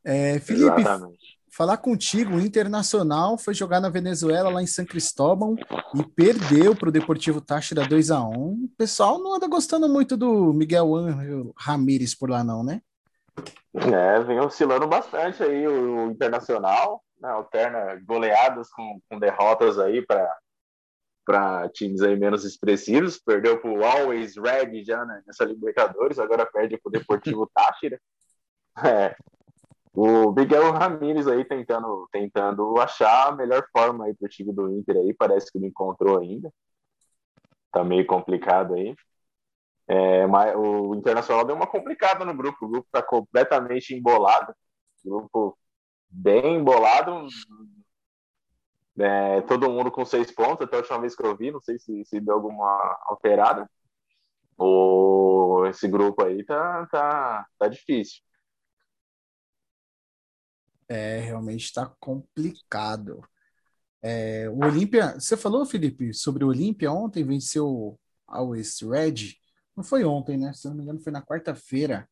[0.03, 1.20] É, Felipe, Exatamente
[1.51, 5.55] falar contigo, o Internacional foi jogar na Venezuela, lá em São Cristóvão,
[5.93, 10.15] e perdeu para o Deportivo Táchira 2 a 1 O pessoal não anda gostando muito
[10.15, 12.81] do Miguel Ángel Ramírez por lá, não, né?
[13.73, 20.27] É, vem oscilando bastante aí o, Internacional, né, alterna goleadas com, com derrotas aí para
[21.23, 26.49] para times aí menos expressivos, perdeu para o Always Red já né, nessa Libertadores, agora
[26.51, 28.01] perde para o Deportivo Táchira.
[28.83, 29.15] É,
[29.93, 34.97] o Miguel Ramírez aí tentando, tentando achar a melhor forma aí pro time do Inter
[34.97, 36.51] aí, parece que não encontrou ainda.
[37.71, 38.95] Tá meio complicado aí.
[39.87, 44.53] É, mas o Internacional deu uma complicada no grupo, o grupo tá completamente embolado,
[45.03, 45.57] grupo
[46.09, 47.27] bem embolado,
[48.99, 51.79] é, todo mundo com seis pontos, até a última vez que eu vi, não sei
[51.79, 53.69] se, se deu alguma alterada.
[54.57, 58.21] O, esse grupo aí tá, tá, tá difícil.
[60.91, 63.23] É, realmente está complicado.
[64.03, 69.37] É, o Olímpia, você falou, Felipe, sobre o Olímpia ontem, venceu a West Red.
[69.73, 70.51] Não foi ontem, né?
[70.51, 72.09] Se não me engano, foi na quarta-feira.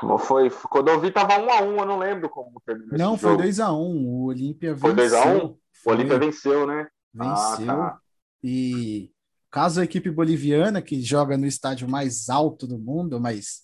[0.00, 0.48] Não foi.
[0.48, 2.96] Quando eu vi, tava 1 um a 1 um, eu não lembro como terminou.
[2.96, 4.06] Não, foi 2 a 1 um.
[4.06, 4.86] O Olímpia venceu.
[4.86, 5.58] Foi 2 a 1 um?
[5.86, 6.86] O Olímpia venceu, né?
[7.12, 7.70] Venceu.
[7.72, 8.00] Ah, tá.
[8.44, 9.10] E
[9.50, 13.62] caso a equipe boliviana, que joga no estádio mais alto do mundo, mas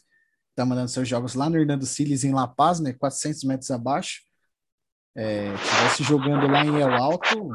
[0.49, 2.93] está mandando seus jogos lá no Hernando Siles, em La Paz, né?
[2.95, 4.29] 400 metros abaixo
[5.15, 7.51] é, tivesse jogando lá em El Alto,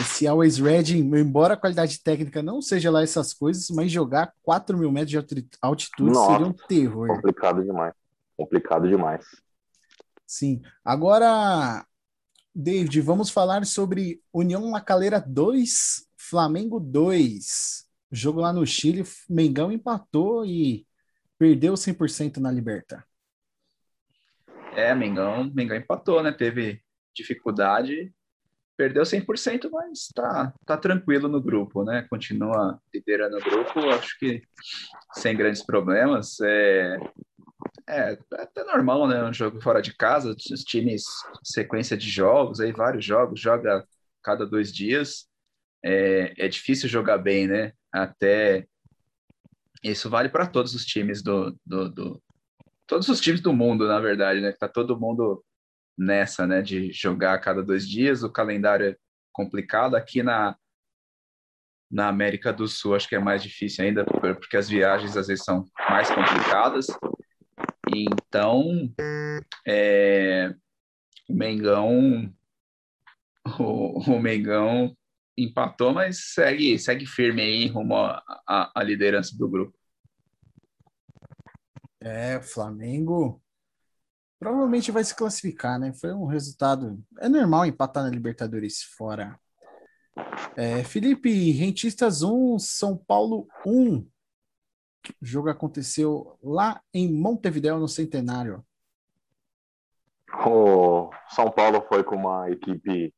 [0.00, 4.76] esse Always Red, embora a qualidade técnica não seja lá essas coisas, mas jogar 4
[4.76, 7.08] mil metros de altitude Nossa, seria um terror.
[7.08, 7.94] Complicado demais.
[8.36, 9.24] Complicado demais.
[10.26, 10.62] Sim.
[10.84, 11.84] Agora,
[12.54, 17.84] David, vamos falar sobre União Lacaleira 2, Flamengo 2.
[18.10, 20.86] jogo lá no Chile, Mengão empatou e
[21.38, 23.04] perdeu 100% na Liberta.
[24.74, 26.32] É, Mengão, Mengão empatou, né?
[26.32, 26.80] Teve
[27.14, 28.12] dificuldade,
[28.76, 32.06] perdeu 100%, mas tá, tá tranquilo no grupo, né?
[32.10, 34.42] Continua liderando o grupo, acho que
[35.12, 36.40] sem grandes problemas.
[36.40, 36.98] É,
[37.88, 39.22] é até normal, né?
[39.24, 41.04] Um jogo fora de casa, os times,
[41.42, 43.86] sequência de jogos, aí vários jogos, joga
[44.22, 45.28] cada dois dias,
[45.84, 47.72] é, é difícil jogar bem, né?
[47.92, 48.66] Até
[49.82, 52.22] isso vale para todos os times do, do, do,
[52.86, 54.52] todos os times do mundo, na verdade, né?
[54.52, 55.44] Tá todo mundo
[55.96, 56.62] nessa, né?
[56.62, 58.22] De jogar a cada dois dias.
[58.22, 58.96] O calendário é
[59.32, 60.56] complicado aqui na
[61.90, 65.44] na América do Sul acho que é mais difícil ainda porque as viagens às vezes
[65.44, 66.86] são mais complicadas.
[67.94, 68.92] Então,
[69.64, 70.52] é,
[71.28, 72.34] o Mengão
[73.58, 74.96] o, o Mengão
[75.36, 79.76] empatou, mas segue, segue firme aí rumo à liderança do grupo.
[82.04, 83.42] É, Flamengo
[84.38, 85.94] provavelmente vai se classificar, né?
[85.94, 87.02] Foi um resultado.
[87.18, 89.40] É normal empatar na Libertadores fora.
[90.54, 93.96] É, Felipe, Rentistas 1, São Paulo 1.
[93.98, 94.06] O
[95.22, 98.62] jogo aconteceu lá em Montevideo, no Centenário.
[100.46, 103.14] O São Paulo foi com uma equipe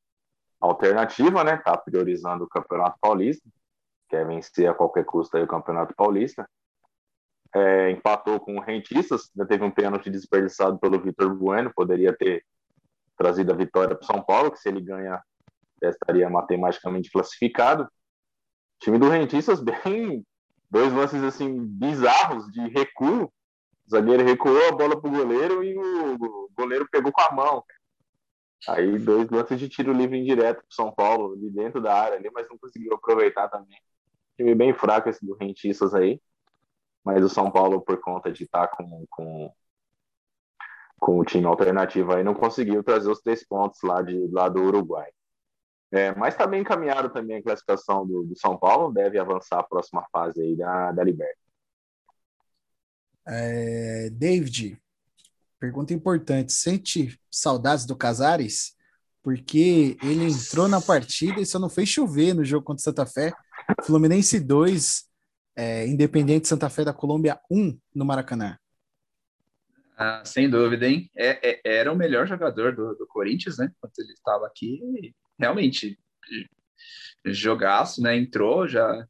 [0.61, 1.57] alternativa, né?
[1.57, 3.49] Tá priorizando o Campeonato Paulista,
[4.09, 6.49] quer vencer a qualquer custo aí o Campeonato Paulista.
[7.59, 12.45] É, empatou com o Rentistas, ainda teve um pênalti desperdiçado pelo Vitor Bueno, poderia ter
[13.17, 15.23] trazido a vitória para São Paulo, que se ele ganha,
[15.83, 17.85] já estaria matematicamente classificado.
[17.85, 17.89] O
[18.81, 20.23] time do Rentistas, bem,
[20.71, 23.25] dois lances assim bizarros de recuo.
[23.25, 27.65] O zagueiro recuou a bola para o goleiro e o goleiro pegou com a mão.
[28.69, 32.29] Aí dois lances de tiro livre indireto para São Paulo, de dentro da área ali,
[32.35, 33.79] mas não conseguiu aproveitar também.
[34.37, 36.21] Time bem fraco esse do Rentistas aí.
[37.07, 39.55] Mas o São Paulo, por conta de estar tá com, com,
[40.99, 44.61] com o time alternativo aí, não conseguiu trazer os três pontos lá, de, lá do
[44.61, 45.09] Uruguai.
[45.93, 49.63] É, mas está bem encaminhado também a classificação do, do, São Paulo, deve avançar a
[49.63, 51.39] próxima fase aí da, da Liberta.
[53.29, 54.77] É, David,
[55.59, 56.53] Pergunta importante.
[56.53, 58.75] Sente saudades do Casares?
[59.23, 63.33] Porque ele entrou na partida e só não fez chover no jogo contra Santa Fé.
[63.83, 65.05] Fluminense 2,
[65.57, 68.59] é, Independente Santa Fé da Colômbia 1 no Maracanã.
[69.97, 71.11] Ah, sem dúvida, hein?
[71.17, 73.73] É, é, era o melhor jogador do, do Corinthians, né?
[73.81, 74.79] Quando ele estava aqui,
[75.39, 75.99] realmente
[77.25, 78.15] jogaço, né?
[78.15, 79.09] Entrou, já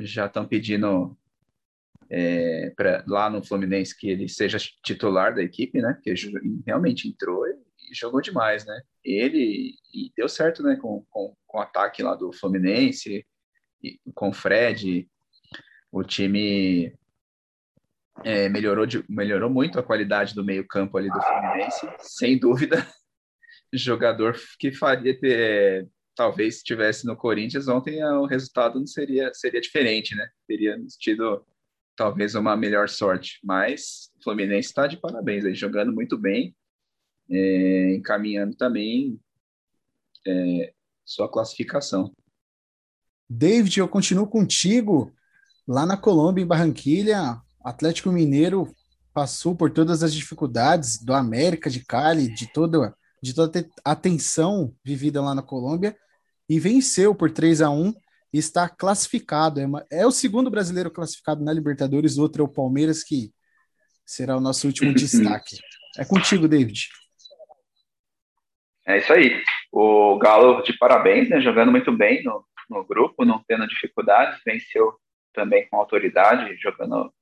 [0.00, 1.18] já estão pedindo
[2.08, 5.98] é, pra, lá no Fluminense que ele seja titular da equipe, né?
[6.04, 6.12] Que
[6.66, 7.54] realmente entrou e,
[7.90, 8.80] e jogou demais, né?
[9.02, 9.74] Ele
[10.14, 10.76] deu certo, né?
[10.76, 13.26] Com, com, com o ataque lá do Fluminense,
[13.82, 15.08] e, com o Fred,
[15.90, 16.92] o time
[18.24, 22.86] é, melhorou, de, melhorou muito a qualidade do meio campo ali do Fluminense, sem dúvida.
[23.72, 29.60] Jogador que faria ter, talvez se estivesse no Corinthians ontem o resultado não seria seria
[29.60, 30.26] diferente, né?
[30.46, 31.44] Teríamos tido
[31.94, 33.38] talvez uma melhor sorte.
[33.44, 36.56] Mas o Fluminense está de parabéns aí, jogando muito bem,
[37.30, 39.20] é, encaminhando também
[40.26, 40.72] é,
[41.04, 42.12] sua classificação.
[43.28, 45.12] David, eu continuo contigo
[45.68, 47.36] lá na Colômbia, em Barranquilha.
[47.62, 48.74] Atlético Mineiro
[49.12, 54.74] passou por todas as dificuldades do América de Cali, de toda, de toda a tensão
[54.82, 55.94] vivida lá na Colômbia
[56.48, 57.92] e venceu por 3 a 1
[58.32, 59.60] está classificado.
[59.60, 63.30] É, uma, é, o segundo brasileiro classificado na Libertadores, o outro é o Palmeiras, que
[64.06, 65.58] será o nosso último destaque.
[65.98, 66.88] É contigo, David.
[68.86, 69.42] É isso aí.
[69.70, 74.98] O Galo, de parabéns, né, jogando muito bem no, no grupo, não tendo dificuldades, venceu
[75.32, 77.12] também com autoridade, jogando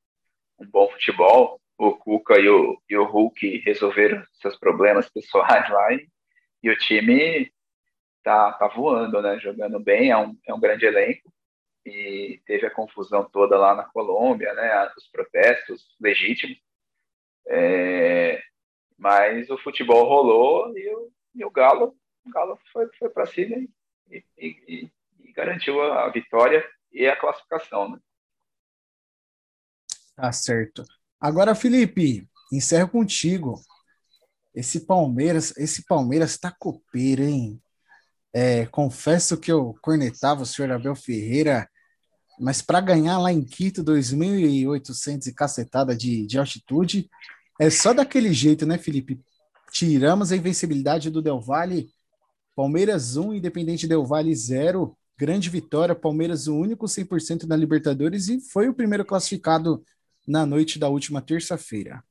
[0.58, 1.60] um bom futebol.
[1.78, 6.08] O Cuca e o, e o Hulk resolveram seus problemas pessoais lá e,
[6.62, 7.52] e o time
[8.22, 9.38] tá, tá voando, né?
[9.38, 11.32] Jogando bem, é um, é um grande elenco.
[11.84, 14.90] E teve a confusão toda lá na Colômbia, né?
[14.96, 16.58] Os protestos legítimos.
[17.48, 18.42] É,
[18.98, 23.56] mas o futebol rolou e o, e o Galo, o Galo foi, foi para cima
[24.10, 24.90] e, e,
[25.20, 27.98] e, garantiu a, a vitória e a classificação, né?
[30.16, 30.84] Tá certo.
[31.20, 33.60] Agora, Felipe, encerro contigo.
[34.54, 37.60] Esse Palmeiras, esse Palmeiras tá copeiro, hein?
[38.32, 41.68] É, confesso que eu cornetava o senhor Abel Ferreira,
[42.38, 47.08] mas para ganhar lá em Quito, 2.800 e cacetada de, de altitude,
[47.58, 49.20] é só daquele jeito, né, Felipe?
[49.72, 51.88] Tiramos a invencibilidade do Del Valle,
[52.54, 58.40] Palmeiras 1, Independente Del Valle 0, grande vitória, Palmeiras o único 100% na Libertadores e
[58.40, 59.84] foi o primeiro classificado
[60.26, 62.02] na noite da última terça-feira.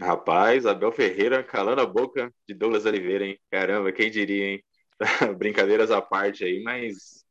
[0.00, 3.38] Rapaz, Abel Ferreira calando a boca de Douglas Oliveira, hein?
[3.50, 4.64] Caramba, quem diria, hein?
[5.36, 7.26] Brincadeiras à parte aí, mas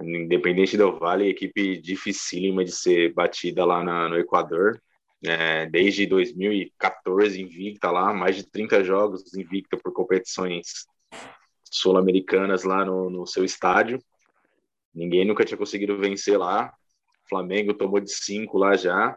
[0.00, 4.80] Independente do Vale, equipe dificílima de ser batida lá na, no Equador.
[5.24, 10.86] É, desde 2014 invicta lá, mais de 30 jogos invicta por competições
[11.70, 14.02] sul-americanas lá no, no seu estádio.
[14.94, 16.72] Ninguém nunca tinha conseguido vencer lá.
[17.28, 19.16] Flamengo tomou de cinco lá já.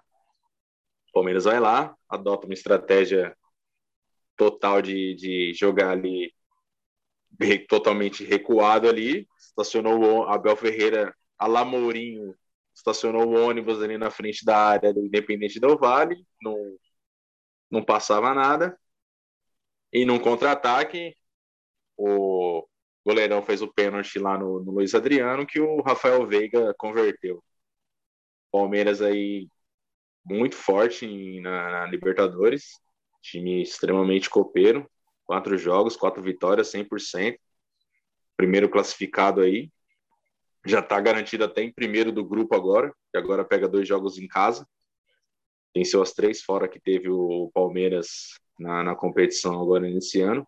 [1.10, 3.36] O Palmeiras vai lá, adota uma estratégia
[4.36, 6.34] total de, de jogar ali
[7.68, 9.28] totalmente recuado ali.
[9.38, 12.36] Estacionou o Abel Ferreira a Lamourinho,
[12.74, 16.16] estacionou o ônibus ali na frente da área do Independente do Vale.
[16.41, 16.78] Não,
[17.70, 18.78] não passava nada.
[19.91, 21.16] E num contra-ataque,
[21.98, 22.68] o
[23.06, 27.44] goleirão fez o pênalti lá no, no Luiz Adriano, que o Rafael Veiga converteu.
[28.52, 29.48] Palmeiras aí
[30.26, 32.80] muito forte em, na, na, Libertadores,
[33.22, 34.89] time extremamente copeiro,
[35.26, 37.38] quatro jogos, quatro vitórias, 100%.
[38.38, 39.72] Primeiro classificado aí,
[40.66, 44.28] já está garantido até em primeiro do grupo agora, que agora pega dois jogos em
[44.28, 44.68] casa.
[45.76, 50.46] Venceu as três fora que teve o Palmeiras na, na competição agora nesse ano.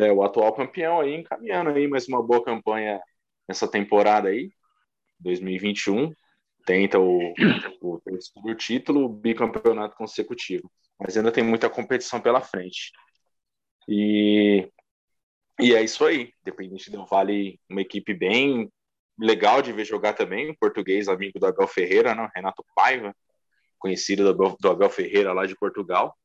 [0.00, 2.98] É, o atual campeão aí, encaminhando aí mais uma boa campanha
[3.46, 4.50] nessa temporada aí,
[5.18, 6.14] 2021.
[6.64, 7.34] Tenta o,
[7.82, 10.70] o terceiro título, o bicampeonato consecutivo.
[10.98, 12.92] Mas ainda tem muita competição pela frente.
[13.86, 14.70] E,
[15.60, 16.32] e é isso aí.
[16.40, 18.72] Independente do Vale, uma equipe bem
[19.18, 20.50] legal de ver jogar também.
[20.50, 22.30] O português, amigo do Abel Ferreira, né?
[22.34, 23.14] Renato Paiva,
[23.78, 26.16] conhecido do Abel, do Abel Ferreira lá de Portugal.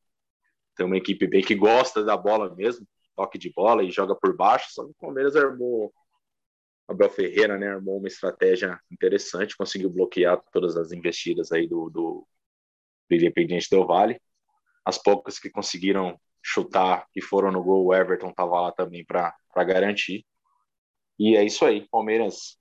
[0.78, 4.36] Tem uma equipe bem que gosta da bola mesmo, toque de bola e joga por
[4.36, 4.68] baixo.
[4.72, 5.94] Só que o Palmeiras armou,
[6.88, 12.28] Abel Ferreira, né, armou uma estratégia interessante, conseguiu bloquear todas as investidas aí do, do,
[13.10, 14.22] do Independiente Del Vale.
[14.84, 19.34] As poucas que conseguiram chutar e foram no gol, o Everton estava lá também para
[19.56, 20.26] garantir.
[21.18, 22.60] E é isso aí, Palmeiras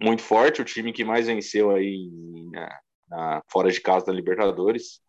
[0.00, 2.10] muito forte, o time que mais venceu aí
[2.50, 5.00] na, na, fora de casa da Libertadores,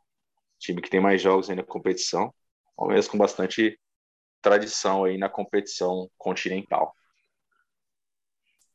[0.60, 2.34] time que tem mais jogos aí na competição,
[2.76, 3.80] Palmeiras com bastante
[4.48, 6.96] tradição aí na competição continental.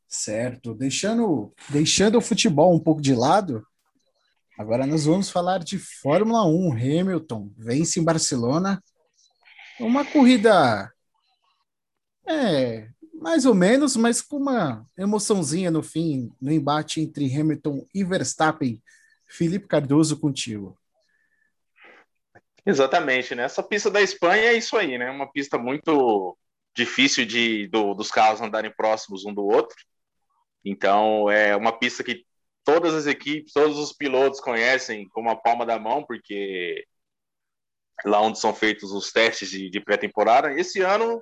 [0.07, 3.65] Certo, deixando, deixando o futebol um pouco de lado,
[4.57, 6.73] agora nós vamos falar de Fórmula 1.
[6.73, 8.83] Hamilton vence em Barcelona.
[9.79, 10.93] Uma corrida
[12.27, 12.87] é,
[13.19, 18.79] mais ou menos, mas com uma emoçãozinha no fim, no embate entre Hamilton e Verstappen.
[19.27, 20.77] Felipe Cardoso contigo.
[22.65, 23.43] Exatamente, né?
[23.43, 25.09] Essa pista da Espanha é isso aí, né?
[25.11, 26.37] Uma pista muito
[26.75, 29.75] difícil de do, dos carros andarem próximos um do outro.
[30.63, 32.25] Então, é uma pista que
[32.63, 36.85] todas as equipes, todos os pilotos conhecem como a palma da mão, porque
[38.05, 40.53] lá onde são feitos os testes de, de pré-temporada.
[40.59, 41.21] Esse ano,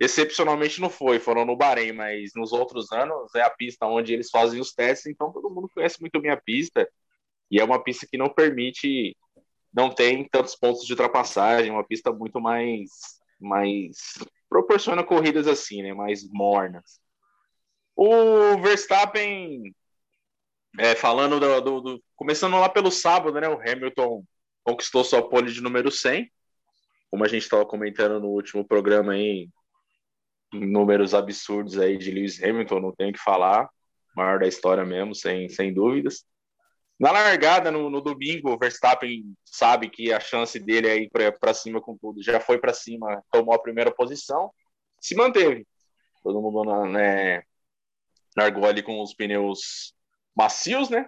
[0.00, 4.30] excepcionalmente, não foi, foram no Bahrein, mas nos outros anos é a pista onde eles
[4.30, 6.88] fazem os testes, então todo mundo conhece muito bem a pista.
[7.50, 9.16] E é uma pista que não permite
[9.72, 12.90] não tem tantos pontos de ultrapassagem, uma pista muito mais,
[13.40, 14.18] mais
[14.48, 17.00] proporciona corridas assim, né, mais mornas.
[17.94, 19.74] O Verstappen,
[20.78, 24.24] é, falando do, do, do, começando lá pelo sábado, né, o Hamilton
[24.64, 26.30] conquistou sua pole de número 100,
[27.10, 29.48] como a gente estava comentando no último programa aí,
[30.52, 33.68] números absurdos aí de Lewis Hamilton, não tenho que falar,
[34.16, 36.24] maior da história mesmo, sem, sem dúvidas.
[37.00, 41.54] Na largada, no, no, domingo, o Verstappen sabe que a chance dele é ir para
[41.54, 42.22] cima com tudo.
[42.22, 44.52] Já foi para cima, tomou a primeira posição,
[45.00, 45.66] se manteve.
[46.22, 47.42] Todo mundo né,
[48.36, 49.94] largou ali com os pneus
[50.36, 51.06] macios, né?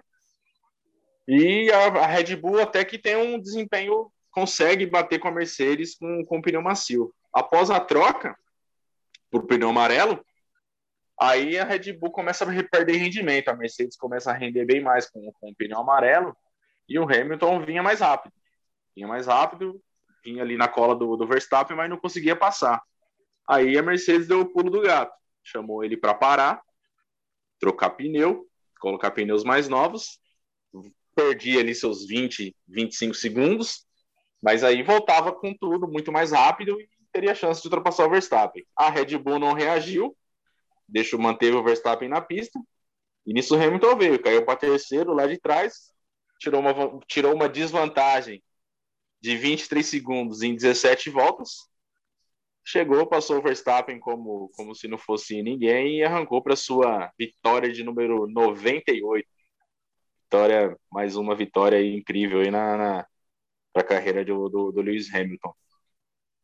[1.27, 5.95] E a, a, Red Bull até que tem um desempenho, consegue bater com a Mercedes
[5.95, 7.13] com, com pneu macio.
[7.31, 8.35] Após a troca
[9.29, 10.25] por pneu amarelo,
[11.19, 15.09] Aí a Red Bull começa a perder rendimento, a Mercedes começa a render bem mais
[15.09, 16.35] com, com o pneu amarelo
[16.87, 18.33] e o Hamilton vinha mais rápido.
[18.95, 19.81] Vinha mais rápido,
[20.23, 22.81] vinha ali na cola do, do Verstappen, mas não conseguia passar.
[23.47, 26.61] Aí a Mercedes deu o pulo do gato, chamou ele para parar,
[27.59, 28.47] trocar pneu,
[28.79, 30.19] colocar pneus mais novos,
[31.15, 33.85] perdia ali seus 20, 25 segundos,
[34.41, 38.65] mas aí voltava com tudo muito mais rápido e teria chance de ultrapassar o Verstappen.
[38.75, 40.15] A Red Bull não reagiu,
[40.87, 42.59] deixou, manteve o Verstappen na pista.
[43.25, 45.91] E nisso o Hamilton veio, caiu para terceiro lá de trás,
[46.39, 48.43] tirou uma, tirou uma desvantagem
[49.21, 51.69] de 23 segundos em 17 voltas.
[52.65, 57.71] Chegou, passou o Verstappen como, como se não fosse ninguém e arrancou para sua vitória
[57.71, 59.27] de número 98.
[60.23, 63.07] Vitória, mais uma vitória incrível aí na, na
[63.75, 65.53] a carreira do, do, do Lewis Hamilton.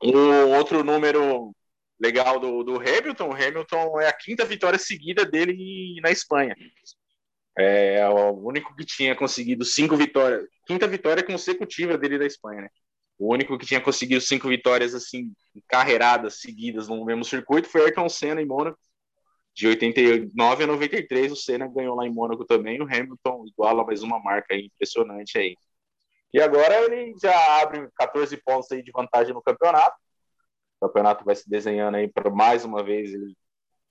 [0.04, 1.54] Um outro número
[2.00, 6.56] legal do, do Hamilton, o Hamilton é a quinta vitória seguida dele na Espanha.
[7.58, 12.70] É o único que tinha conseguido cinco vitórias, quinta vitória consecutiva dele da Espanha, né?
[13.18, 15.34] O único que tinha conseguido cinco vitórias assim,
[15.68, 18.80] carreiradas seguidas no mesmo circuito foi Ayrton Senna em Mônaco.
[19.54, 22.80] De 89 a 93, o Senna ganhou lá em Mônaco também.
[22.82, 25.54] O Hamilton iguala mais uma marca aí, impressionante aí.
[26.34, 29.98] E agora ele já abre 14 pontos aí de vantagem no campeonato.
[30.80, 33.36] O campeonato vai se desenhando aí para mais uma vez ele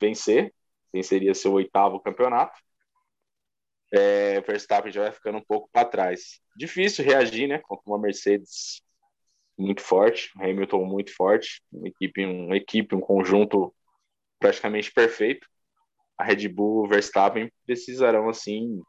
[0.01, 0.55] vencer.
[0.93, 2.59] Venceria seu oitavo campeonato.
[3.93, 6.41] É, Verstappen já vai ficando um pouco para trás.
[6.57, 7.59] Difícil reagir, né?
[7.59, 8.83] Contra uma Mercedes
[9.57, 13.75] muito forte, Hamilton muito forte, uma equipe, uma equipe, um conjunto
[14.39, 15.47] praticamente perfeito.
[16.17, 18.81] A Red Bull, o Verstappen precisarão assim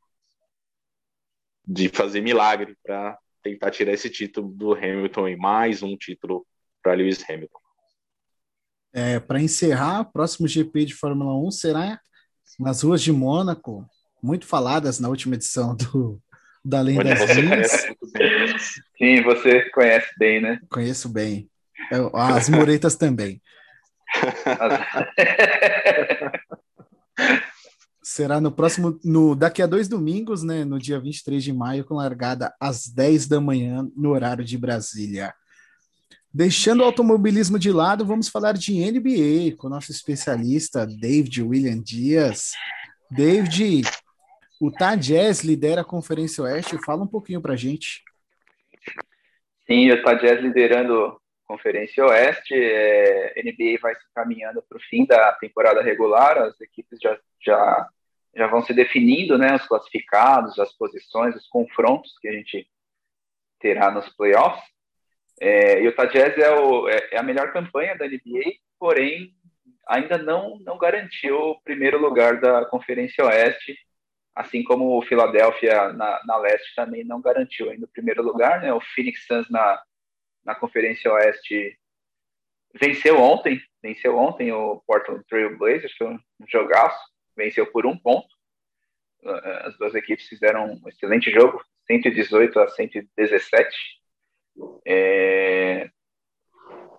[1.65, 6.45] de fazer milagre para tentar tirar esse título do Hamilton e mais um título
[6.81, 7.58] para Lewis Hamilton.
[8.93, 11.99] É, para encerrar, o próximo GP de Fórmula 1 será
[12.59, 13.85] nas ruas de Mônaco,
[14.21, 16.21] muito faladas na última edição do,
[16.63, 17.71] da Além das Linhas.
[18.97, 20.59] Sim, você conhece bem, né?
[20.69, 21.49] Conheço bem.
[21.91, 23.41] Eu, as muretas também.
[28.03, 30.65] Será no próximo, no, daqui a dois domingos, né?
[30.65, 35.31] No dia 23 de maio, com largada às 10 da manhã, no horário de Brasília.
[36.31, 41.81] Deixando o automobilismo de lado, vamos falar de NBA com o nosso especialista David William
[41.81, 42.51] Dias.
[43.09, 43.81] David,
[44.61, 46.77] o Utah Jazz lidera a Conferência Oeste.
[46.85, 48.03] Fala um pouquinho para gente.
[49.65, 51.17] Sim, o Utah Jazz liderando a
[51.47, 52.53] Conferência Oeste.
[52.53, 56.37] É, NBA vai se caminhando para o fim da temporada regular.
[56.37, 57.89] As equipes já, já,
[58.35, 59.55] já vão se definindo, né?
[59.55, 62.69] Os classificados, as posições, os confrontos que a gente
[63.59, 64.63] terá nos playoffs.
[65.39, 69.33] É, e o Jazz é, o, é, é a melhor campanha da NBA, porém
[69.87, 73.77] ainda não, não garantiu o primeiro lugar da Conferência Oeste
[74.39, 78.73] assim como o Philadelphia na, na leste também não garantiu ainda o primeiro lugar, né?
[78.73, 79.81] O Phoenix Suns na,
[80.45, 81.77] na Conferência Oeste
[82.79, 86.99] venceu ontem, venceu ontem o Portland Trail Blazers, foi um jogaço,
[87.35, 88.29] venceu por um ponto.
[89.65, 93.98] As duas equipes fizeram um excelente jogo, 118 a 117.
[94.85, 95.89] É,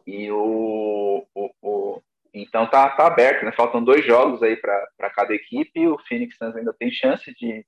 [0.07, 2.03] e o, o, o,
[2.33, 3.53] então tá, tá aberto, né?
[3.53, 5.87] Faltam dois jogos aí para cada equipe.
[5.87, 7.65] O Phoenix Suns ainda tem chance de,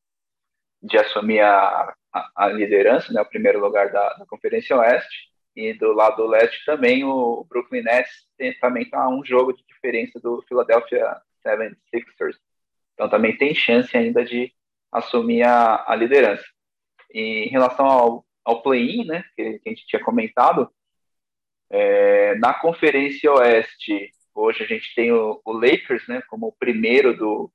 [0.82, 3.20] de assumir a, a, a liderança, né?
[3.20, 5.30] O primeiro lugar da, da, Conferência Oeste.
[5.54, 10.18] E do lado leste também o Brooklyn Nets tem, também tá um jogo de diferença
[10.18, 12.36] do Philadelphia 76ers.
[12.94, 14.50] Então também tem chance ainda de
[14.90, 16.44] assumir a, a liderança.
[17.12, 19.24] E em relação ao, ao play-in, né?
[19.36, 20.70] Que, que a gente tinha comentado,
[21.70, 27.16] é, na Conferência Oeste Hoje a gente tem o, o Lakers, né, como o primeiro
[27.16, 27.52] do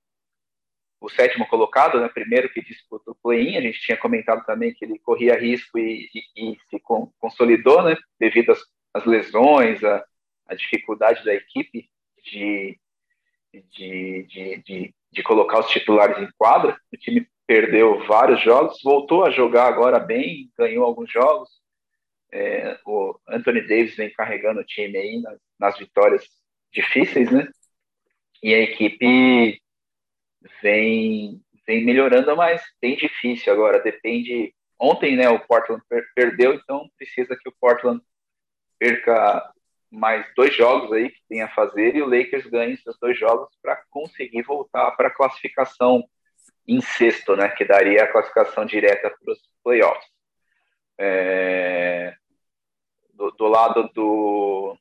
[1.00, 3.56] o sétimo colocado, né, primeiro que disputa o play-in.
[3.58, 6.82] A gente tinha comentado também que ele corria risco e, e, e se
[7.20, 8.60] consolidou, né, devido às,
[8.94, 10.04] às lesões, a,
[10.48, 11.88] a, dificuldade da equipe
[12.24, 12.80] de,
[13.54, 16.80] de, de, de, de colocar os titulares em quadra.
[16.92, 21.50] O time perdeu vários jogos, voltou a jogar agora bem, ganhou alguns jogos.
[22.32, 26.28] É, o Anthony Davis vem carregando o time aí nas, nas vitórias
[26.74, 27.48] difíceis, né?
[28.44, 29.62] E a equipe
[30.62, 33.80] vem, vem melhorando, mas bem difícil agora.
[33.80, 34.54] Depende.
[34.78, 38.02] Ontem, né, o Portland per perdeu, então precisa que o Portland
[38.78, 39.52] perca
[39.90, 43.50] mais dois jogos aí que tem a fazer e o Lakers ganhe esses dois jogos
[43.62, 46.04] para conseguir voltar para a classificação
[46.68, 50.06] em sexto, né, que daria a classificação direta para os playoffs.
[51.00, 52.14] É,
[53.14, 54.78] do, do, lado do,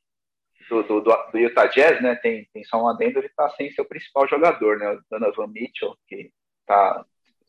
[0.69, 3.85] do, do, do, Utah Jazz, né, tem, tem só um adendo, ele está sem seu
[3.85, 6.31] principal jogador, né, o Donovan Mitchell, que
[6.65, 7.05] tá,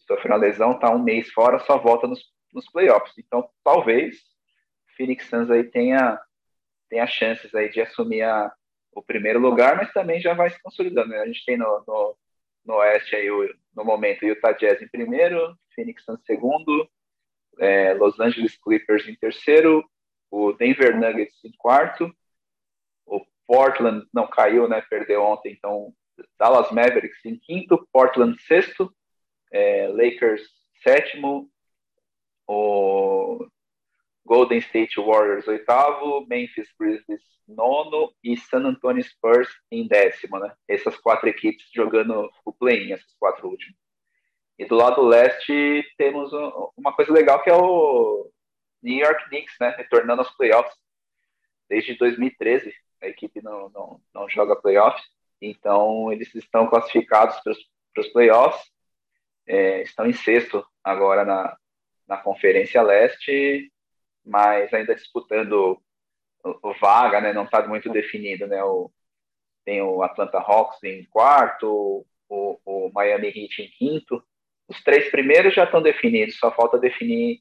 [0.07, 2.23] sofreu uma lesão, está um mês fora, só volta nos,
[2.53, 3.15] nos playoffs.
[3.19, 6.21] Então, talvez o Phoenix Suns aí tenha,
[6.89, 8.53] tenha chances aí de assumir a,
[8.93, 11.09] o primeiro lugar, mas também já vai se consolidando.
[11.09, 11.19] Né?
[11.21, 12.17] A gente tem no, no,
[12.65, 13.49] no Oeste aí, o,
[13.79, 16.89] no momento, o Utah Jazz em primeiro, Phoenix Suns segundo,
[17.59, 19.89] é, Los Angeles Clippers em terceiro,
[20.31, 22.13] o Denver Nuggets em quarto,
[23.49, 24.83] Portland não caiu, né?
[24.83, 25.95] Perdeu ontem, então
[26.39, 28.95] Dallas Mavericks em quinto, Portland sexto,
[29.51, 30.43] é, Lakers
[30.83, 31.51] sétimo,
[32.47, 33.49] o
[34.29, 40.55] Golden State Warriors oitavo, Memphis Grizzlies nono e San Antonio Spurs em décimo, né?
[40.69, 43.75] Essas quatro equipes jogando o play-in, essas quatro últimas.
[44.59, 46.31] E do lado leste temos
[46.77, 48.31] uma coisa legal que é o
[48.83, 49.75] New York Knicks, né?
[49.79, 50.77] Retornando aos playoffs
[51.67, 52.71] desde 2013
[53.01, 55.05] a equipe não, não, não joga playoffs,
[55.41, 58.71] então eles estão classificados para os playoffs,
[59.47, 61.57] é, estão em sexto agora na,
[62.07, 63.71] na Conferência Leste,
[64.29, 65.81] mas ainda disputando
[66.45, 67.33] o, vaga, né?
[67.33, 68.63] Não está muito definido, né?
[68.63, 68.91] O,
[69.65, 74.23] tem o Atlanta Hawks em quarto, o, o Miami Heat em quinto.
[74.69, 77.41] Os três primeiros já estão definidos, só falta definir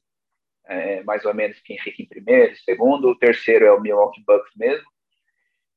[0.66, 3.08] é, mais ou menos quem fica em primeiro, segundo.
[3.08, 4.86] O terceiro é o Milwaukee Bucks mesmo.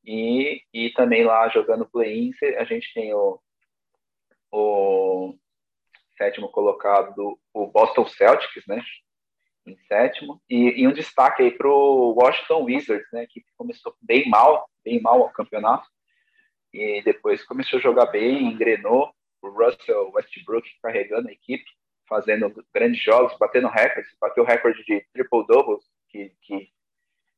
[0.04, 3.40] E, e também lá jogando play-in, a gente tem o,
[4.52, 5.36] o
[6.18, 8.82] sétimo colocado do o Boston Celtics, né?
[9.66, 10.42] Em sétimo.
[10.50, 13.28] E, e um destaque aí para o Washington Wizards, né?
[13.30, 15.88] Que começou bem mal, bem mal o campeonato.
[16.74, 19.14] E depois começou a jogar bem, engrenou.
[19.42, 21.66] O Russell Westbrook carregando a equipe,
[22.08, 24.12] fazendo grandes jogos, batendo recordes.
[24.20, 26.70] Bateu o recorde de triple-doubles, que, que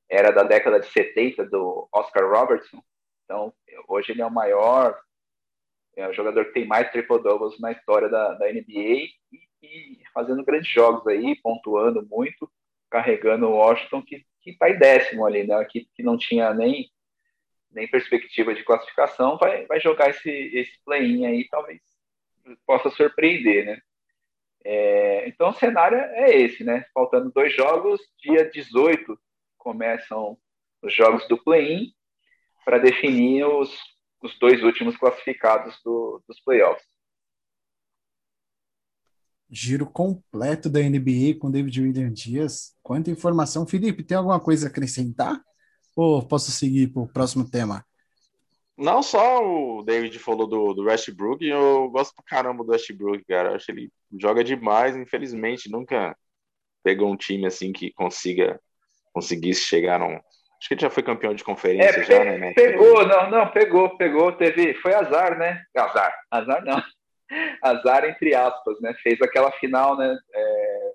[0.10, 2.82] era da década de 70 do Oscar Robertson.
[3.24, 3.54] Então,
[3.88, 5.00] hoje ele é o maior
[5.96, 9.14] é o jogador que tem mais triple-doubles na história da, da NBA e,
[9.64, 12.52] e, fazendo grandes jogos aí, pontuando muito,
[12.90, 15.64] carregando o Washington, que está em décimo ali, né?
[15.66, 16.92] Que, que não tinha nem,
[17.72, 21.82] nem perspectiva de classificação, vai, vai jogar esse, esse play-in aí, talvez
[22.66, 23.82] possa surpreender, né?
[24.66, 26.86] É, então o cenário é esse, né?
[26.94, 29.18] Faltando dois jogos, dia 18
[29.58, 30.38] começam
[30.82, 31.94] os jogos do play-in
[32.66, 33.78] para definir os,
[34.22, 36.93] os dois últimos classificados do, dos playoffs.
[39.56, 42.76] Giro completo da NBA com David William Dias.
[42.82, 43.68] Quanta informação.
[43.68, 45.40] Felipe, tem alguma coisa a acrescentar?
[45.96, 47.86] Ou posso seguir para o próximo tema?
[48.76, 53.52] Não só o David falou do, do Westbrook, eu gosto pra caramba do Westbrook, cara.
[53.52, 56.18] Eu acho que ele joga demais, infelizmente, nunca
[56.84, 58.60] pegou um time assim que consiga
[59.14, 60.16] conseguisse chegar num.
[60.16, 62.54] Acho que ele já foi campeão de conferência, é, já, né?
[62.54, 64.74] Pegou, não, não, pegou, pegou, teve.
[64.76, 65.62] Foi azar, né?
[65.78, 66.82] Azar, azar não.
[67.64, 68.94] Azar entre aspas, né?
[69.02, 70.18] Fez aquela final, né?
[70.34, 70.92] É,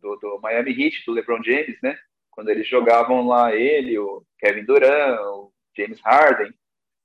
[0.00, 1.98] do, do Miami Heat, do LeBron James, né?
[2.30, 6.52] Quando eles jogavam lá, ele, o Kevin Durant, o James Harden,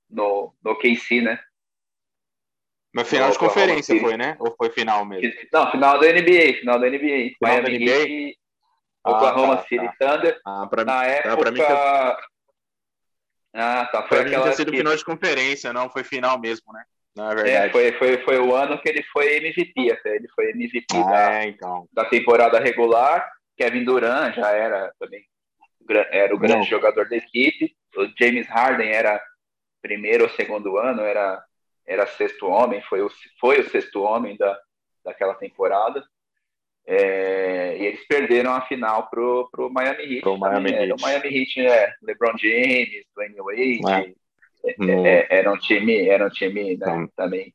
[0.08, 1.40] no, no KC, né?
[2.94, 4.36] Mas final de conferência foi, né?
[4.38, 5.32] Ou foi final mesmo?
[5.50, 6.98] Não, final da NBA, final da NBA.
[6.98, 8.08] Final Miami da NBA?
[8.08, 8.38] Heat,
[9.04, 10.16] Oklahoma ah, tá, City tá.
[10.16, 10.40] Thunder.
[10.44, 11.36] Ah, pra, na época...
[11.38, 11.72] pra mim que...
[13.54, 14.02] Ah, tá.
[14.02, 14.76] Foi pra aquela mim sido que...
[14.76, 16.84] final de conferência, não foi final mesmo, né?
[17.16, 17.66] Na é, verdade.
[17.66, 20.16] É, foi, foi, foi o ano que ele foi MVP até.
[20.16, 21.88] Ele foi MVP ah, da, é, então.
[21.92, 23.30] da temporada regular.
[23.56, 25.22] Kevin Durant já era também
[26.10, 26.64] era o grande não.
[26.64, 27.74] jogador da equipe.
[27.96, 29.22] O James Harden era
[29.80, 31.42] primeiro ou segundo ano, era,
[31.86, 33.10] era sexto homem, foi o,
[33.40, 34.58] foi o sexto homem da,
[35.04, 36.04] daquela temporada.
[36.86, 40.20] É, e eles perderam a final pro, pro Miami Heat.
[40.22, 40.82] Pro Miami Heat.
[40.82, 44.16] Era o Miami Heat é LeBron James, Dwayne Wade.
[44.64, 44.70] É.
[44.70, 47.52] É, é, era um time, era um time né, também.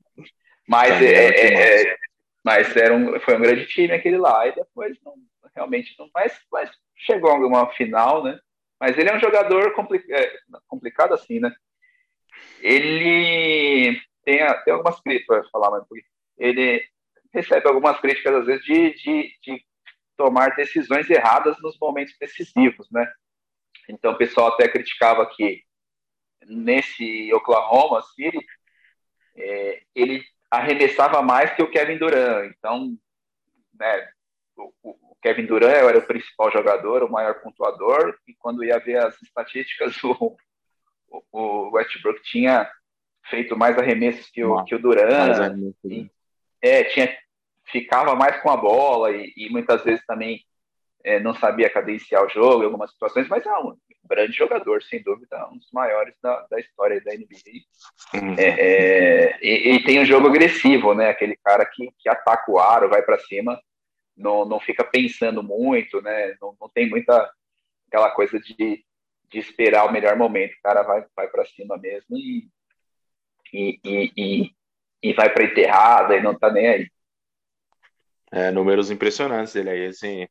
[0.68, 1.98] Mas, também é, é,
[2.44, 4.48] mas era um, foi um grande time aquele lá.
[4.48, 5.14] E depois não,
[5.56, 6.10] realmente não.
[6.14, 8.38] Mas, mas chegou a uma final, né?
[8.80, 9.74] Mas ele é um jogador
[10.68, 11.52] complicado assim, né?
[12.62, 15.84] Ele tem, tem algumas críticas para falar, mas
[16.38, 16.84] ele
[17.34, 19.66] recebe algumas críticas, às vezes, de, de, de
[20.16, 23.12] tomar decisões erradas nos momentos decisivos, né?
[23.90, 25.64] Então, o pessoal até criticava que
[26.46, 28.46] nesse Oklahoma City,
[29.36, 32.52] é, ele arremessava mais que o Kevin Durant.
[32.58, 32.98] Então,
[33.80, 34.10] né,
[34.56, 38.98] o, o, Kevin Durant era o principal jogador, o maior pontuador, e quando ia ver
[38.98, 40.36] as estatísticas, o,
[41.32, 42.70] o Westbrook tinha
[43.30, 45.54] feito mais arremessos que o, que o Durant.
[45.84, 46.10] E,
[46.62, 47.16] é, tinha,
[47.66, 50.46] ficava mais com a bola e, e muitas vezes também
[51.04, 55.02] é, não sabia cadenciar o jogo em algumas situações, mas é um grande jogador, sem
[55.04, 58.22] dúvida, um dos maiores da, da história da NBA.
[58.22, 58.36] Uhum.
[58.38, 61.10] É, é, e, e, tem um jogo agressivo, né?
[61.10, 63.60] Aquele cara que, que ataca o aro, vai para cima,
[64.16, 66.36] não, não fica pensando muito, né?
[66.42, 67.32] Não, não tem muita
[67.88, 68.84] aquela coisa de,
[69.30, 70.54] de esperar o melhor momento.
[70.54, 72.50] O cara vai, vai para cima mesmo e,
[73.54, 74.52] e, e,
[75.04, 76.92] e vai para enterrada e não tá nem aí.
[78.32, 80.28] É, números impressionantes dele aí, assim,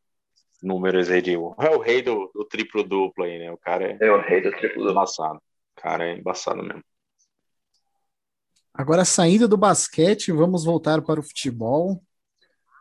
[0.62, 1.34] números aí de.
[1.34, 3.52] É o rei do, do triplo duplo aí, né?
[3.52, 3.98] O cara é.
[4.00, 4.90] É o rei do triplo duplo.
[4.90, 5.36] Embaçado.
[5.36, 6.82] O cara é embaçado mesmo.
[8.72, 12.02] Agora, saindo do basquete, vamos voltar para o futebol.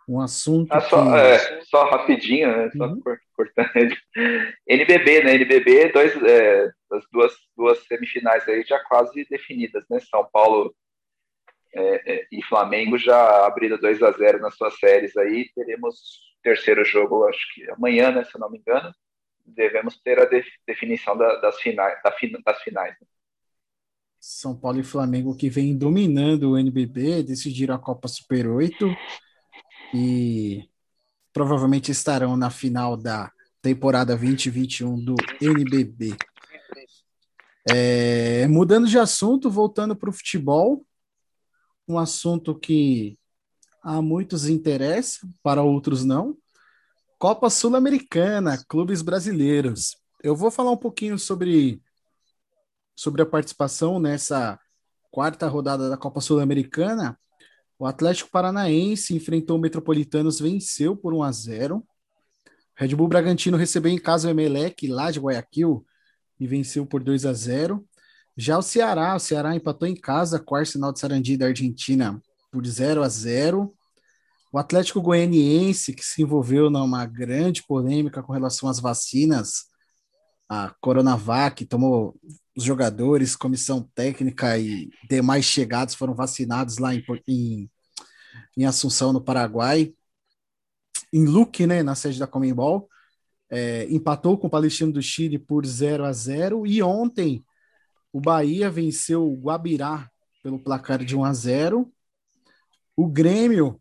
[0.07, 0.71] Um assunto.
[0.71, 1.17] Ah, só, que...
[1.17, 2.69] é, só rapidinho, né?
[2.75, 3.01] Só uhum.
[3.35, 3.95] cortando.
[4.67, 5.35] NBB, né?
[5.35, 9.99] NBB, dois, é, as duas, duas semifinais aí já quase definidas, né?
[9.99, 10.75] São Paulo
[11.73, 15.49] é, é, e Flamengo já abriram 2 a 0 nas suas séries aí.
[15.55, 18.93] Teremos terceiro jogo, acho que amanhã, né, se não me engano.
[19.43, 20.29] Devemos ter a
[20.65, 21.99] definição da, das finais.
[22.03, 22.11] Da,
[22.45, 23.07] das finais né?
[24.19, 28.87] São Paulo e Flamengo que vem dominando o NBB, decidiram a Copa Super 8
[29.93, 30.67] e
[31.31, 33.31] provavelmente estarão na final da
[33.61, 36.15] temporada 2021 do NBB.
[37.69, 40.83] É, mudando de assunto, voltando para o futebol,
[41.87, 43.17] um assunto que
[43.85, 46.35] a muitos interessa, para outros não.
[47.19, 49.95] Copa Sul-Americana, clubes brasileiros.
[50.23, 51.79] Eu vou falar um pouquinho sobre,
[52.95, 54.59] sobre a participação nessa
[55.11, 57.15] quarta rodada da Copa Sul-Americana.
[57.77, 61.87] O Atlético Paranaense enfrentou o Metropolitanos, venceu por 1 a 0.
[62.75, 65.85] Red Bull Bragantino recebeu em casa o Emelec lá de Guayaquil
[66.39, 67.87] e venceu por 2 a 0.
[68.35, 72.19] Já o Ceará, o Ceará empatou em casa com o Arsenal de Sarandi da Argentina
[72.55, 73.74] por 0 a 0.
[74.51, 79.65] O Atlético Goianiense, que se envolveu numa grande polêmica com relação às vacinas,
[80.47, 82.15] a Coronavac, tomou
[82.55, 87.69] os jogadores, comissão técnica e demais chegados foram vacinados lá em, em,
[88.55, 89.93] em Assunção, no Paraguai.
[91.11, 92.87] Em Luque, né, na sede da Comembol
[93.49, 97.45] é, empatou com o Palestino do Chile por 0 a 0 e ontem
[98.11, 100.09] o Bahia venceu o Guabirá
[100.41, 101.91] pelo placar de 1 a 0.
[102.95, 103.79] O Grêmio,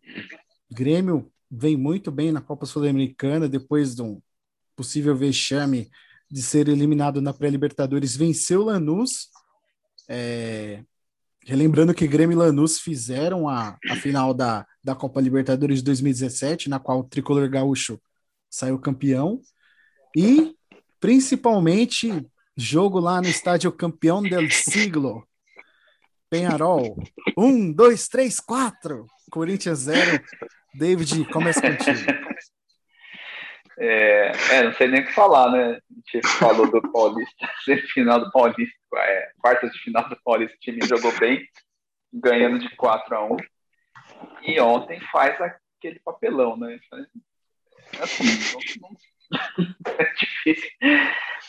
[0.75, 4.21] Grêmio vem muito bem na Copa Sul-Americana depois de um
[4.75, 5.89] possível vexame
[6.29, 9.29] de ser eliminado na pré-Libertadores, venceu Lanús.
[10.09, 10.83] É,
[11.47, 16.69] relembrando que Grêmio e Lanús fizeram a, a final da, da Copa Libertadores de 2017,
[16.69, 18.01] na qual o tricolor gaúcho
[18.51, 19.41] saiu campeão.
[20.17, 20.57] E,
[20.99, 25.25] principalmente, jogo lá no estádio Campeão del Siglo.
[26.29, 27.01] Penharol.
[27.39, 29.07] Um, dois, três, quatro.
[29.31, 30.23] Corinthians zero.
[30.75, 31.99] David, começa contigo.
[33.77, 35.73] É, é, não sei nem o que falar, né?
[35.73, 40.61] A gente falou do Paulista, semifinal do Paulista, é, quartas de final do Paulista, o
[40.61, 41.45] time jogou bem,
[42.13, 43.37] ganhando de 4 a 1
[44.43, 46.79] E ontem faz aquele papelão, né?
[48.01, 48.27] Assim,
[48.81, 48.97] não, não
[49.99, 50.71] é difícil,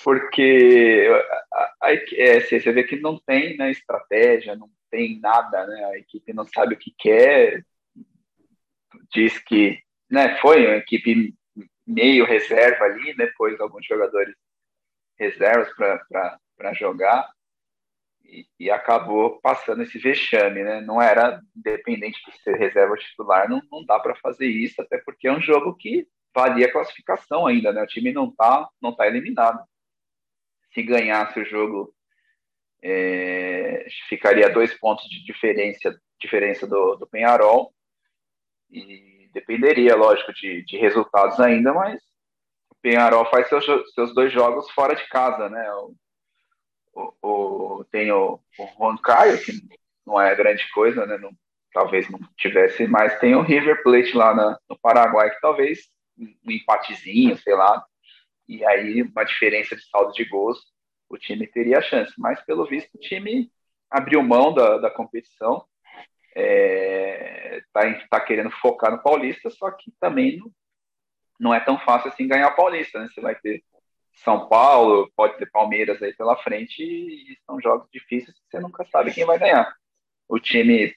[0.04, 1.08] porque
[1.54, 5.86] a, a, é, assim, você vê que não tem né, estratégia, não tem nada, né?
[5.94, 7.64] A equipe não sabe o que quer,
[9.12, 9.80] diz que
[10.10, 11.34] né, foi uma equipe
[11.86, 14.36] meio reserva ali, depois alguns jogadores
[15.18, 17.30] reservas para jogar,
[18.24, 20.82] e, e, acabou passando esse vexame, né?
[20.82, 25.28] Não era independente de ser reserva titular, não, não dá para fazer isso, até porque
[25.28, 27.84] é um jogo que valia a classificação ainda, né?
[27.84, 29.64] O time não está não tá eliminado.
[30.74, 31.94] Se ganhasse o jogo,
[32.84, 37.75] é, ficaria dois pontos de diferença, diferença do, do Penharol.
[38.72, 42.02] E dependeria, lógico, de, de resultados ainda, mas
[42.70, 45.72] o Penharol faz seus, seus dois jogos fora de casa, né?
[45.74, 45.96] O,
[46.94, 49.52] o, o tem o, o Juan Caio, que
[50.06, 51.18] não é grande coisa, né?
[51.18, 51.32] Não,
[51.74, 56.52] talvez não tivesse, mas tem o River Plate lá na, no Paraguai, que talvez um
[56.52, 57.86] empatezinho, sei lá,
[58.48, 60.60] e aí uma diferença de saldo de gols,
[61.10, 62.14] o time teria chance.
[62.18, 63.52] Mas, pelo visto, o time
[63.90, 65.66] abriu mão da, da competição,
[66.36, 70.52] é, tá, tá querendo focar no Paulista, só que também não,
[71.40, 73.08] não é tão fácil assim ganhar o Paulista, né?
[73.08, 73.64] Você vai ter
[74.16, 79.14] São Paulo, pode ter Palmeiras aí pela frente, e são jogos difíceis, você nunca sabe
[79.14, 79.74] quem vai ganhar.
[80.28, 80.94] O time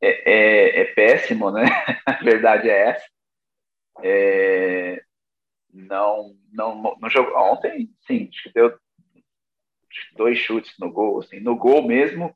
[0.00, 1.64] é, é, é péssimo, né?
[2.04, 3.06] A verdade é essa.
[4.02, 5.02] É,
[5.72, 8.76] não, não, no jogo ontem, sim, acho que deu
[10.16, 12.34] dois chutes no gol, assim, no gol mesmo,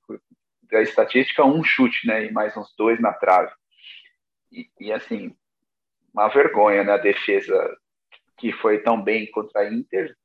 [0.71, 3.53] da estatística, um chute, né, e mais uns dois na trave.
[4.51, 5.35] E, e assim,
[6.13, 7.77] uma vergonha, né, a defesa
[8.37, 10.17] que foi tão bem contra a Inter,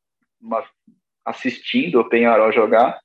[0.42, 0.64] uma,
[1.26, 3.00] assistindo o Penharol jogar,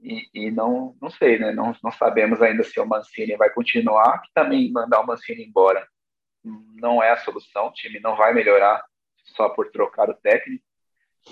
[0.00, 4.20] e, e, não, não sei, né, não, não sabemos ainda se o Mancini vai continuar,
[4.22, 5.86] que também mandar o Mancini embora
[6.74, 8.84] não é a solução, o time não vai melhorar
[9.34, 10.64] só por trocar o técnico,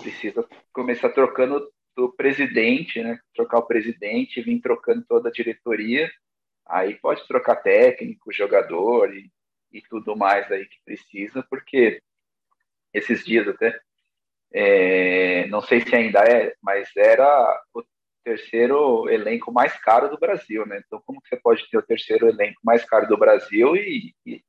[0.01, 3.19] precisa começar trocando do presidente, né?
[3.33, 6.11] Trocar o presidente, vir trocando toda a diretoria,
[6.65, 9.31] aí pode trocar técnico, jogador e,
[9.71, 12.01] e tudo mais aí que precisa, porque
[12.93, 13.79] esses dias até,
[14.53, 17.83] é, não sei se ainda é, mas era o
[18.23, 20.81] terceiro elenco mais caro do Brasil, né?
[20.85, 24.43] Então, como que você pode ter o terceiro elenco mais caro do Brasil e, e,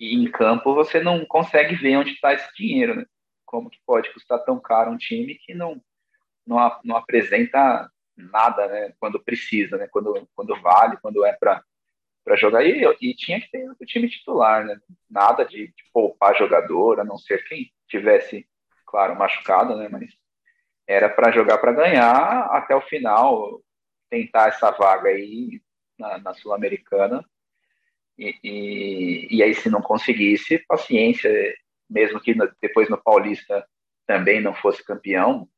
[0.00, 3.06] e em campo você não consegue ver onde está esse dinheiro, né?
[3.44, 5.80] Como que pode custar tão caro um time que não,
[6.46, 8.92] não, não apresenta nada, né?
[8.98, 9.88] Quando precisa, né?
[9.88, 11.62] Quando, quando vale, quando é para
[12.24, 14.78] para jogar e, e tinha que ter o time titular, né?
[15.10, 18.48] Nada de, de, poupar jogador, a não ser quem tivesse,
[18.86, 19.88] claro, machucado, né?
[19.90, 20.12] Mas
[20.86, 23.60] era para jogar para ganhar até o final,
[24.08, 25.60] tentar essa vaga aí
[25.98, 27.24] na, na Sul-Americana
[28.18, 31.30] e, e, e, aí, se não conseguisse, paciência,
[31.88, 33.66] mesmo que depois no Paulista
[34.06, 35.48] também não fosse campeão,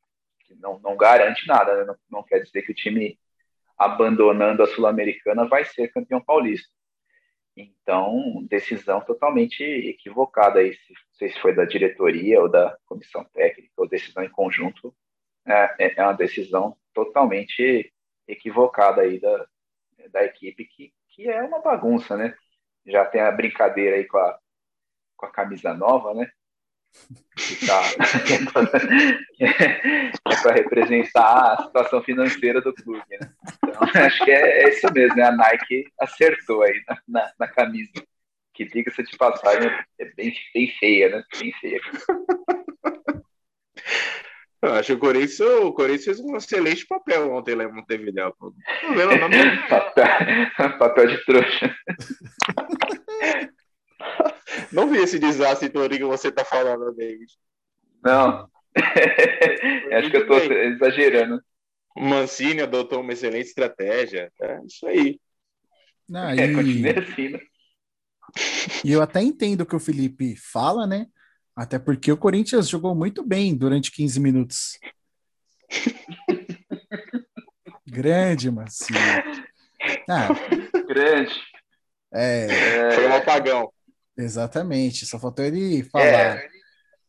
[0.60, 1.84] não, não garante nada, né?
[1.84, 3.18] não, não quer dizer que o time
[3.76, 6.72] abandonando a Sul-Americana vai ser campeão paulista.
[7.56, 13.24] Então, decisão totalmente equivocada aí, se, não sei se foi da diretoria ou da comissão
[13.32, 14.94] técnica, ou decisão em conjunto,
[15.46, 17.92] é, é, é uma decisão totalmente
[18.26, 19.46] equivocada aí da,
[20.10, 22.34] da equipe, que, que é uma bagunça, né?
[22.86, 24.38] Já tem a brincadeira aí com a,
[25.16, 26.30] com a camisa nova, né?
[27.36, 27.82] Que tá,
[29.40, 33.32] é para representar a situação financeira do clube, né?
[33.66, 35.24] Então, acho que é, é, isso mesmo, né?
[35.24, 37.92] A Nike acertou aí na, na, na camisa.
[38.54, 39.68] Que diga-se de passagem,
[39.98, 41.24] é bem, bem feia, né?
[41.40, 41.80] Bem feia.
[44.62, 48.34] Eu acho que o Corinthians, o Corinthians fez um excelente papel ontem lá em Montevideo.
[49.68, 51.76] papel, papel de trouxa.
[54.74, 57.32] Não vi esse desastre todo que você tá falando, David.
[58.02, 58.50] Não.
[59.96, 60.74] acho que eu tô bem.
[60.74, 61.40] exagerando.
[61.96, 64.32] O Mancini adotou uma excelente estratégia.
[64.40, 65.20] É isso aí.
[66.08, 66.98] Não, é, e...
[66.98, 67.38] assim, né?
[68.84, 71.06] E eu até entendo o que o Felipe fala, né?
[71.54, 74.76] Até porque o Corinthians jogou muito bem durante 15 minutos.
[77.86, 78.98] Grande, Mancini.
[80.10, 80.28] Ah,
[80.88, 81.32] Grande.
[82.12, 82.90] É...
[82.92, 83.73] Foi um apagão.
[84.16, 85.06] Exatamente.
[85.06, 86.38] Só faltou ele falar.
[86.38, 86.48] É.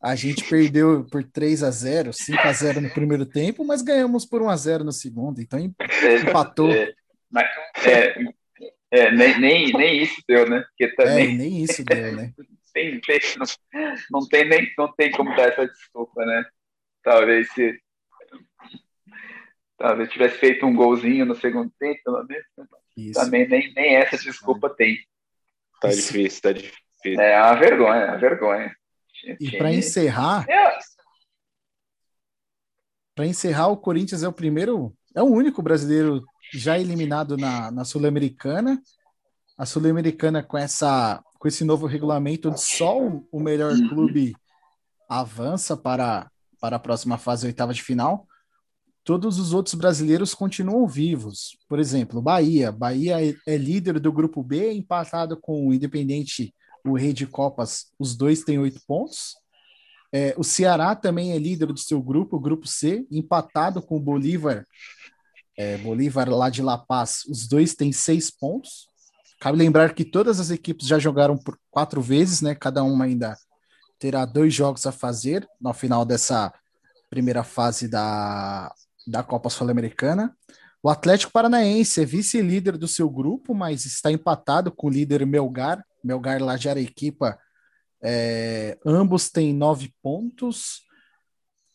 [0.02, 4.26] A gente perdeu por 3 a 0 5 a 0 no primeiro tempo, mas ganhamos
[4.26, 6.72] por 1 a 0 no segundo, então empatou.
[6.72, 6.94] É,
[7.32, 7.48] mas,
[7.88, 8.16] é,
[8.92, 10.64] é, nem, nem, nem isso deu, né?
[10.70, 11.34] Porque também...
[11.34, 12.34] É, nem isso deu, né?
[12.72, 13.46] tem, tem, não,
[14.12, 16.44] não, tem nem não tem como dar essa desculpa, né?
[17.02, 17.80] Talvez se
[19.78, 22.46] talvez tivesse feito um golzinho no segundo tempo, pelo menos.
[22.58, 22.66] Né?
[23.14, 24.98] Também nem, nem essa desculpa tem.
[25.82, 26.85] Tá difícil, tá difícil.
[27.14, 28.76] É uma vergonha, é uma vergonha.
[29.40, 30.78] E para encerrar, é.
[33.16, 37.86] para encerrar, o Corinthians é o primeiro, é o único brasileiro já eliminado na, na
[37.86, 38.82] Sul-Americana.
[39.58, 44.36] A Sul-Americana com essa com esse novo regulamento, onde só o melhor clube
[45.08, 46.28] avança para,
[46.60, 48.28] para a próxima fase, a oitava de final.
[49.04, 51.56] Todos os outros brasileiros continuam vivos.
[51.70, 52.72] Por exemplo, Bahia.
[52.72, 56.55] Bahia é, é líder do grupo B, empatado com o Independente
[56.86, 59.36] o Rei de Copas, os dois têm oito pontos.
[60.14, 64.00] É, o Ceará também é líder do seu grupo, o grupo C, empatado com o
[64.00, 64.66] Bolívar,
[65.58, 68.88] é, Bolívar lá de La Paz, os dois têm seis pontos.
[69.40, 72.56] Cabe lembrar que todas as equipes já jogaram por quatro vezes, né?
[72.56, 73.38] Cada uma ainda
[74.00, 76.54] terá dois jogos a fazer no final dessa
[77.10, 78.74] primeira fase da,
[79.08, 80.36] da Copa Sul-Americana.
[80.86, 85.84] O Atlético Paranaense é vice-líder do seu grupo, mas está empatado com o líder Melgar,
[86.04, 87.40] Melgar lá de Arequipa.
[88.04, 90.84] É, ambos têm nove pontos.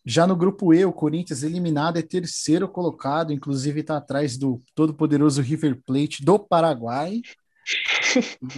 [0.06, 5.42] Já no grupo E, o Corinthians eliminado é terceiro colocado, inclusive está atrás do todo-poderoso
[5.42, 7.20] River Plate do Paraguai.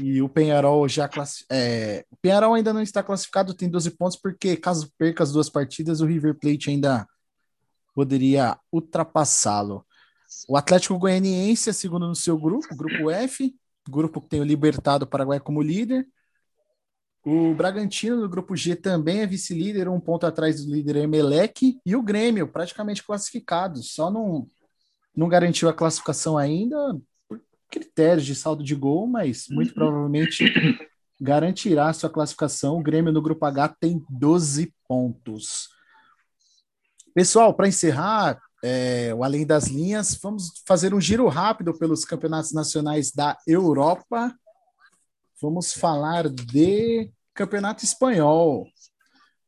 [0.03, 1.09] e o Penharol já
[1.50, 5.48] é, o Penharol ainda não está classificado, tem 12 pontos, porque caso perca as duas
[5.48, 7.09] partidas, o River Plate ainda
[7.94, 9.86] poderia ultrapassá-lo.
[10.49, 13.55] O Atlético Goianiense é segundo no seu grupo, grupo F,
[13.89, 16.07] grupo que tem o Libertado Paraguai como líder.
[17.24, 21.78] O Bragantino, no grupo G, também é vice-líder, um ponto atrás do líder Emelec.
[21.87, 24.49] E o Grêmio, praticamente classificado, só não,
[25.14, 26.76] não garantiu a classificação ainda
[27.28, 30.45] por critérios de saldo de gol, mas muito provavelmente
[31.20, 32.78] garantirá sua classificação.
[32.78, 35.68] O Grêmio no grupo H tem 12 pontos.
[37.14, 42.52] Pessoal, para encerrar, é, o Além das Linhas, vamos fazer um giro rápido pelos campeonatos
[42.52, 44.32] nacionais da Europa.
[45.40, 48.66] Vamos falar de campeonato espanhol.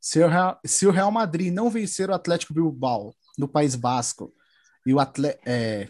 [0.00, 4.32] Se o Real, se o Real Madrid não vencer o Atlético Bilbao no País Basco
[4.84, 5.42] e o Atlético.
[5.46, 5.88] É,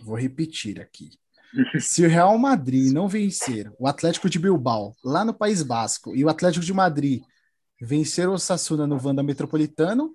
[0.00, 1.10] vou repetir aqui.
[1.80, 6.24] Se o Real Madrid não vencer o Atlético de Bilbao lá no País Basco e
[6.24, 7.22] o Atlético de Madrid
[7.80, 10.14] vencer o Sassuna no Vanda Metropolitano,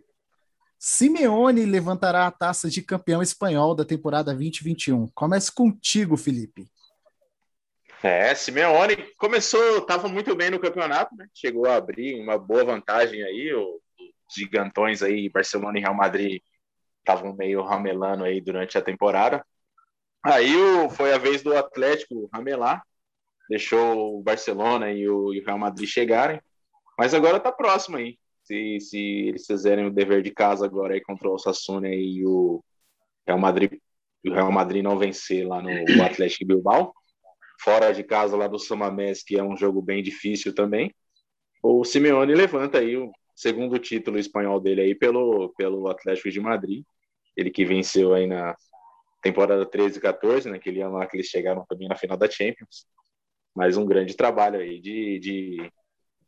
[0.86, 5.08] Simeone levantará a taça de campeão espanhol da temporada 2021.
[5.16, 6.70] Comece contigo, Felipe.
[8.04, 11.26] É, Simeone começou, estava muito bem no campeonato, né?
[11.34, 13.54] Chegou a abrir uma boa vantagem aí.
[13.54, 13.80] Os
[14.36, 16.42] gigantões aí, Barcelona e Real Madrid,
[17.00, 19.42] estavam meio ramelando aí durante a temporada.
[20.22, 20.54] Aí
[20.98, 22.84] foi a vez do Atlético ramelar,
[23.50, 26.42] deixou o Barcelona e o Real Madrid chegarem,
[27.00, 28.20] mas agora está próximo aí
[28.54, 32.64] se, se eles fizerem o dever de casa agora aí contra o Osasuna e o
[33.26, 33.80] Real Madrid,
[34.26, 36.94] o Real Madrid não vencer lá no Atlético Bilbao,
[37.60, 40.94] fora de casa lá do Samamés, que é um jogo bem difícil também.
[41.62, 46.84] o Simeone levanta aí o segundo título espanhol dele aí pelo, pelo Atlético de Madrid.
[47.36, 48.56] Ele que venceu aí na
[49.22, 52.86] temporada 13 e 14, naquele ano lá que eles chegaram também na final da Champions.
[53.56, 55.72] Mas um grande trabalho aí de, de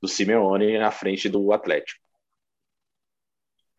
[0.01, 2.04] do Simeone na frente do Atlético.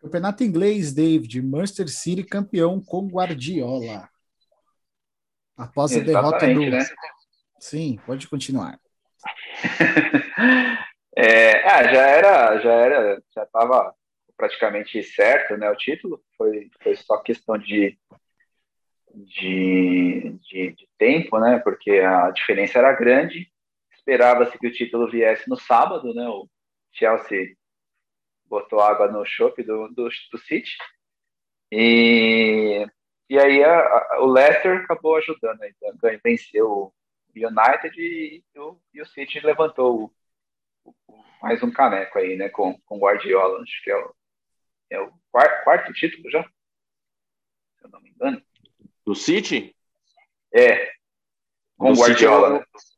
[0.00, 4.08] Campeonato inglês, David, Manchester City campeão com Guardiola.
[5.56, 6.70] Após a derrota do.
[6.70, 6.84] Né?
[7.58, 8.78] Sim, pode continuar.
[11.16, 13.94] é, ah, já era, já era, já estava
[14.36, 15.70] praticamente certo, né?
[15.70, 17.98] O título foi, foi só questão de,
[19.14, 21.58] de, de, de tempo, né?
[21.58, 23.50] Porque a diferença era grande.
[23.96, 26.28] Esperava-se que o título viesse no sábado, né?
[26.28, 26.46] O
[26.92, 27.56] Chelsea
[28.48, 30.76] botou água no chope do, do, do City.
[31.70, 32.86] E,
[33.28, 35.70] e aí a, a, o Leicester acabou ajudando, né?
[35.70, 36.92] então, venceu o
[37.34, 40.12] United e, e, o, e o City levantou
[40.84, 44.14] o, o, mais um caneco aí, né, com, com Guardiola, acho que é o,
[44.90, 48.42] é o quarto, quarto título já, se eu não me engano.
[49.04, 49.76] Do City?
[50.54, 50.92] É,
[51.76, 52.58] com o Guardiola.
[52.58, 52.96] City,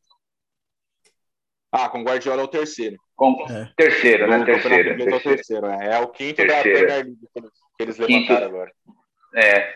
[1.72, 2.96] ah, com Guardiola é o terceiro.
[3.18, 3.44] Com...
[3.50, 3.68] É.
[3.76, 4.44] Terceiro, né?
[4.44, 4.96] Terceiro.
[4.96, 5.10] terceiro.
[5.10, 5.94] É o terceiro, é.
[5.96, 6.54] é o quinto terceiro.
[6.54, 7.18] da Premier League
[7.76, 8.44] que eles levantaram quinto.
[8.44, 8.72] agora.
[9.34, 9.74] É.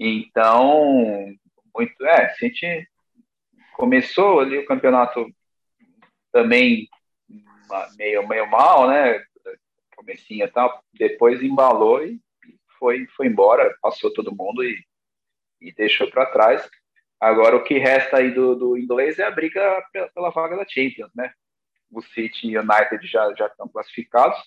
[0.00, 1.26] Então,
[1.76, 2.06] muito.
[2.06, 2.88] É, a gente
[3.74, 5.26] começou ali o campeonato
[6.32, 6.88] também
[7.98, 9.22] meio, meio mal, né?
[9.94, 10.82] Comecinho e tal.
[10.94, 12.18] Depois embalou e
[12.78, 14.82] foi, foi embora, passou todo mundo e,
[15.60, 16.66] e deixou para trás.
[17.20, 20.66] Agora, o que resta aí do, do inglês é a briga pela, pela vaga da
[20.66, 21.30] Champions, né?
[21.90, 24.38] O City e o United já, já estão classificados.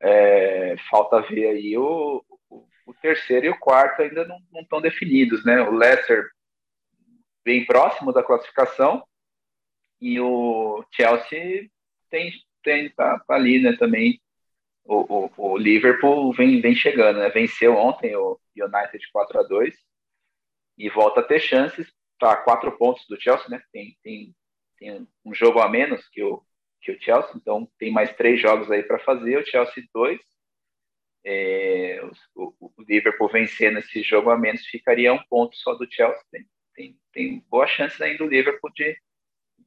[0.00, 5.44] É, falta ver aí o, o, terceiro e o quarto ainda não, não estão definidos,
[5.44, 5.60] né?
[5.60, 6.24] O Leicester
[7.44, 9.02] bem próximo da classificação
[10.00, 11.68] e o Chelsea
[12.10, 12.32] tem,
[12.62, 13.76] tem tá, tá ali, né?
[13.76, 14.20] Também
[14.84, 17.28] o, o, o, Liverpool vem, vem chegando, né?
[17.28, 19.74] Venceu ontem o United 4 a 2
[20.78, 23.62] e volta a ter chances para quatro pontos do Chelsea, né?
[23.72, 24.34] Tem, tem,
[24.78, 26.42] tem um jogo a menos que o,
[26.80, 29.38] que o Chelsea, então tem mais três jogos aí para fazer.
[29.38, 30.20] O Chelsea dois.
[31.24, 32.00] É,
[32.34, 36.22] o, o, Liverpool vencendo esse jogo a menos ficaria um ponto só do Chelsea.
[36.30, 38.96] Tem, tem, tem boa chance ainda do Liverpool de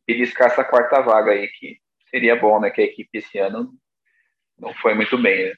[0.08, 2.72] beliscar essa quarta vaga aí, que seria bom, né?
[2.72, 3.74] Que a equipe esse ano
[4.58, 5.50] não foi muito bem.
[5.50, 5.56] Né?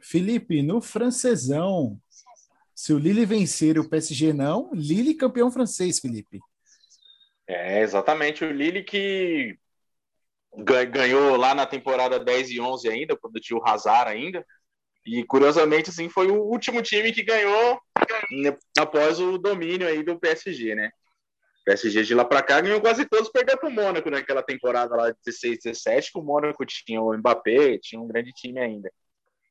[0.00, 2.00] Felipe, no francesão,
[2.74, 6.38] se o Lille vencer e o PSG não, Lille campeão francês, Felipe.
[7.48, 8.44] É, exatamente.
[8.44, 9.58] O Lille que
[10.90, 14.44] ganhou lá na temporada 10 e 11 ainda, quando tinha o Hazard ainda.
[15.06, 17.80] E curiosamente, assim, foi o último time que ganhou
[18.78, 20.90] após o domínio aí do PSG, né?
[21.62, 24.96] O PSG de lá para cá ganhou quase todos, perdeu para o Mônaco naquela temporada
[24.96, 28.90] lá 16, 17, que o Mônaco tinha o Mbappé, tinha um grande time ainda.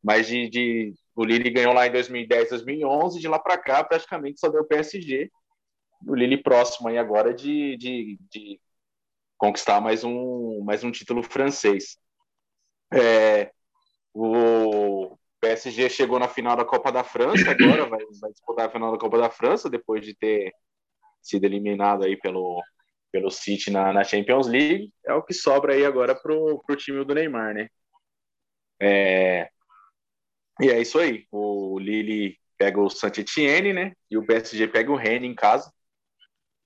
[0.03, 4.39] Mas de, de o Lille ganhou lá em 2010, 2011, de lá para cá praticamente
[4.39, 5.31] só deu PSG.
[6.05, 8.59] O Lille próximo aí agora de, de, de
[9.37, 11.97] conquistar mais um, mais um título francês.
[12.93, 13.51] É,
[14.13, 18.91] o PSG chegou na final da Copa da França agora, vai, vai disputar a final
[18.91, 20.51] da Copa da França depois de ter
[21.21, 22.63] sido eliminado aí pelo,
[23.11, 24.91] pelo City na, na Champions League.
[25.05, 27.69] É o que sobra aí agora pro, pro time do Neymar, né?
[28.79, 29.49] É,
[30.61, 31.25] e é isso aí.
[31.31, 33.93] O Lille pega o Saint-Etienne, né?
[34.09, 35.71] E o PSG pega o Rennes em casa.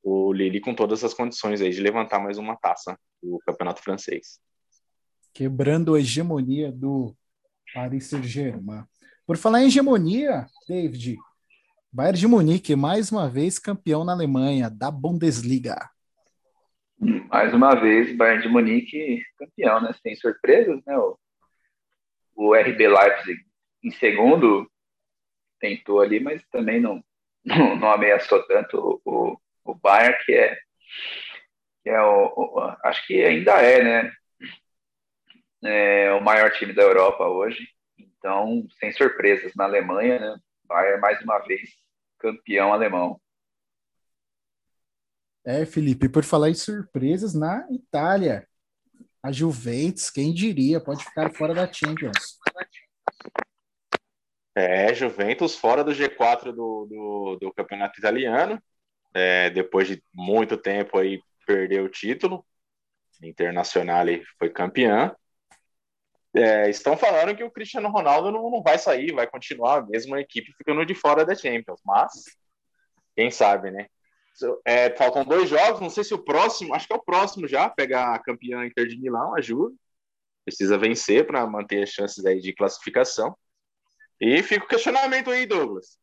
[0.04, 4.40] O Lille com todas as condições aí de levantar mais uma taça do Campeonato Francês.
[5.34, 7.16] Quebrando a hegemonia do
[7.74, 8.84] Paris Saint-Germain.
[9.26, 11.18] Por falar em hegemonia, David,
[11.94, 15.90] Bayern de Munique, mais uma vez campeão na Alemanha, da Bundesliga.
[17.30, 19.92] Mais uma vez, Bayern de Munique campeão, né?
[20.02, 20.98] Sem surpresas, né?
[20.98, 21.18] O,
[22.36, 23.42] o RB Leipzig
[23.84, 24.70] em segundo
[25.60, 27.04] tentou ali, mas também não,
[27.44, 30.56] não, não ameaçou tanto o, o Bayern, que é,
[31.84, 34.12] que é o, o, acho que ainda é, né?
[35.64, 37.68] É o maior time da Europa hoje.
[37.98, 40.40] Então, sem surpresas na Alemanha, né?
[40.66, 41.70] Bayern mais uma vez
[42.18, 43.20] campeão alemão.
[45.44, 48.48] É, Felipe, por falar em surpresas na Itália,
[49.24, 52.40] a Juventus, quem diria, pode ficar fora da Champions.
[54.56, 58.62] É, Juventus fora do G4 do, do, do campeonato italiano,
[59.14, 62.46] é, depois de muito tempo aí perdeu o título,
[63.24, 64.06] Internacional
[64.40, 65.16] foi campeã.
[66.34, 70.54] É, estão falando que o Cristiano Ronaldo não, não vai sair, vai continuar, a equipe
[70.58, 72.12] ficando de fora da Champions, mas
[73.16, 73.88] quem sabe, né?
[74.66, 77.70] é, faltam dois jogos, não sei se o próximo, acho que é o próximo já,
[77.70, 79.76] pegar a campeã Inter de Milão, a Juve.
[80.44, 83.38] Precisa vencer para manter as chances aí de classificação.
[84.20, 86.00] E fica o questionamento aí, Douglas.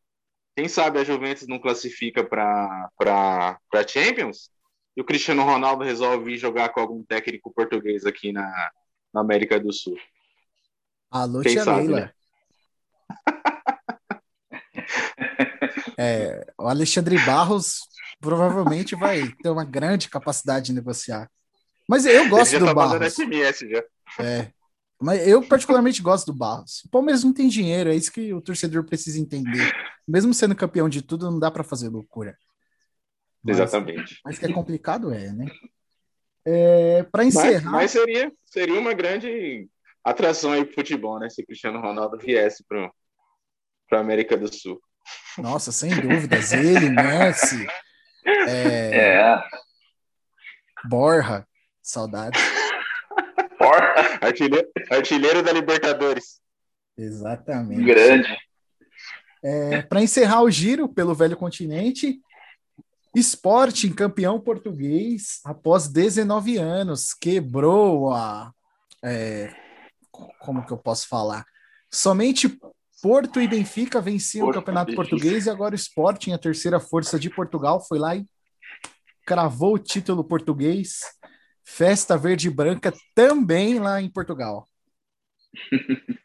[0.59, 4.51] Quem sabe a Juventus não classifica para Champions
[4.97, 8.51] e o Cristiano Ronaldo resolve jogar com algum técnico português aqui na,
[9.15, 9.97] na América do Sul.
[11.13, 12.01] Alô, Quem tia sabe, Leila.
[12.01, 12.13] Né?
[15.97, 17.83] é, o Alexandre Barros
[18.21, 21.31] provavelmente vai ter uma grande capacidade de negociar.
[21.89, 23.15] Mas eu gosto Ele já do tá Barros.
[23.15, 23.85] SMS já.
[24.19, 24.51] É,
[25.01, 26.85] mas eu particularmente gosto do Barros.
[26.85, 29.73] O Palmeiras não tem dinheiro, é isso que o torcedor precisa entender.
[30.07, 32.37] Mesmo sendo campeão de tudo, não dá para fazer loucura.
[33.43, 34.21] Mas, Exatamente.
[34.25, 35.47] Mas que é complicado, é, né?
[36.45, 37.71] É, para encerrar.
[37.71, 39.69] Mas, mas, seria, seria uma grande
[40.03, 41.29] atração aí pro futebol, né?
[41.29, 42.91] Se Cristiano Ronaldo viesse para
[43.93, 44.81] a América do Sul.
[45.37, 46.53] Nossa, sem dúvidas.
[46.53, 47.67] Ele, Messi.
[48.25, 48.99] É...
[48.99, 49.43] é.
[50.89, 51.47] Borra.
[51.83, 52.41] Saudades.
[54.21, 56.41] Artilheiro, artilheiro da Libertadores.
[56.97, 57.85] Exatamente.
[57.85, 58.37] Grande.
[59.43, 62.21] É, Para encerrar o giro pelo velho continente,
[63.15, 68.53] Sporting, campeão português, após 19 anos, quebrou a.
[69.03, 69.53] É,
[70.41, 71.45] como que eu posso falar?
[71.91, 72.59] Somente
[73.01, 75.09] Porto e Benfica venciam Porto, o Campeonato Benfica.
[75.09, 78.27] Português e agora o Sporting, a terceira força de Portugal, foi lá e
[79.25, 81.01] cravou o título português.
[81.71, 84.67] Festa verde e branca também lá em Portugal.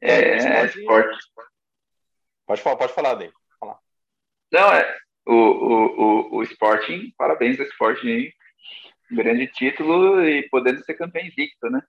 [0.00, 0.68] é, é
[2.46, 3.34] Pode falar, pode falar, Dave.
[4.50, 8.32] Não, é, o, o, o, o Sporting, parabéns ao Sporting aí.
[9.10, 11.82] Grande título e podendo ser campeão invicto, né?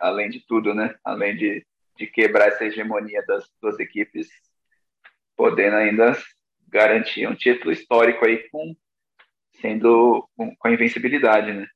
[0.00, 0.96] Além de tudo, né?
[1.04, 1.64] Além de,
[1.96, 4.28] de quebrar essa hegemonia das duas equipes,
[5.36, 6.18] podendo ainda
[6.66, 8.74] garantir um título histórico aí com
[9.60, 11.66] sendo com, a invencibilidade, né?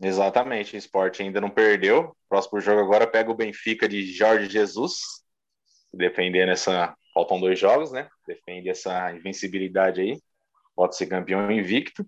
[0.00, 2.14] Exatamente, o Sport ainda não perdeu.
[2.28, 4.94] Próximo jogo agora pega o Benfica de Jorge Jesus,
[5.92, 8.08] defendendo essa faltam dois jogos, né?
[8.26, 10.20] Defende essa invencibilidade aí.
[10.74, 12.04] Pode ser campeão invicto.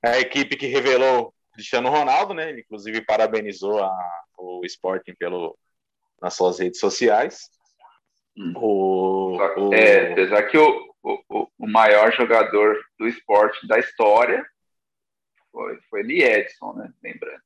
[0.00, 2.50] É a equipe que revelou Cristiano Ronaldo, né?
[2.50, 5.58] Ele, inclusive, parabenizou a, o Sporting pelo,
[6.22, 7.50] nas suas redes sociais.
[8.36, 8.52] Hum.
[8.56, 9.74] O, o...
[9.74, 14.44] É, apesar que o, o, o maior jogador do esporte da história
[15.52, 16.92] foi, foi Lee Edson, né?
[17.02, 17.40] Lembrando.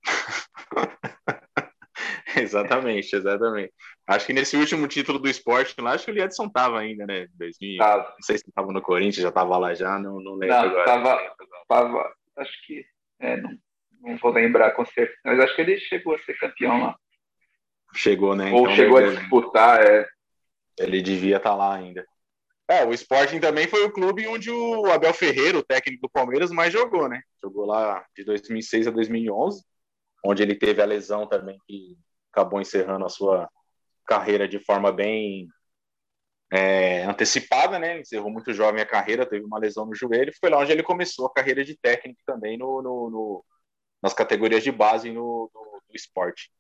[2.36, 3.72] exatamente, exatamente.
[4.06, 7.26] Acho que nesse último título do esporte lá, acho que o Edson tava ainda, né?
[7.34, 8.04] 2000, tava.
[8.04, 10.84] Não sei se tava no Corinthians, já tava lá já, não, não lembro não, agora.
[10.84, 11.34] Tava,
[11.68, 12.86] tava, acho que,
[13.20, 13.50] é, não,
[14.00, 16.96] não vou lembrar com certeza, mas acho que ele chegou a ser campeão lá.
[17.94, 18.52] Chegou, né?
[18.52, 20.06] Ou então, chegou a disputar, é.
[20.78, 22.06] Ele devia estar tá lá ainda.
[22.70, 26.50] É, o Sporting também foi o clube onde o Abel Ferreira, o técnico do Palmeiras,
[26.50, 27.22] mais jogou, né?
[27.42, 29.64] Jogou lá de 2006 a 2011,
[30.24, 31.96] onde ele teve a lesão também que
[32.30, 33.48] acabou encerrando a sua
[34.06, 35.48] carreira de forma bem
[36.52, 38.00] é, antecipada, né?
[38.00, 41.26] Encerrou muito jovem a carreira, teve uma lesão no joelho, foi lá onde ele começou
[41.26, 43.44] a carreira de técnico também no, no, no
[44.02, 46.52] nas categorias de base no, no, no, esporte,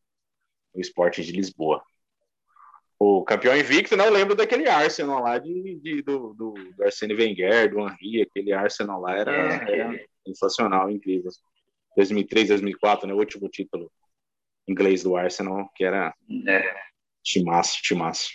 [0.74, 1.82] no esporte de Lisboa.
[3.00, 7.70] O campeão invicto, não lembro daquele Arsenal lá de, de do, do, do Arsene Wenger,
[7.70, 9.78] do Henry, aquele Arsenal lá era, é.
[9.78, 11.30] era sensacional, incrível.
[11.96, 13.14] 2003, 2004, né?
[13.14, 13.90] O último título
[14.68, 16.12] inglês do Arsenal, que era
[16.46, 16.74] é.
[17.22, 18.30] timaço, timaço.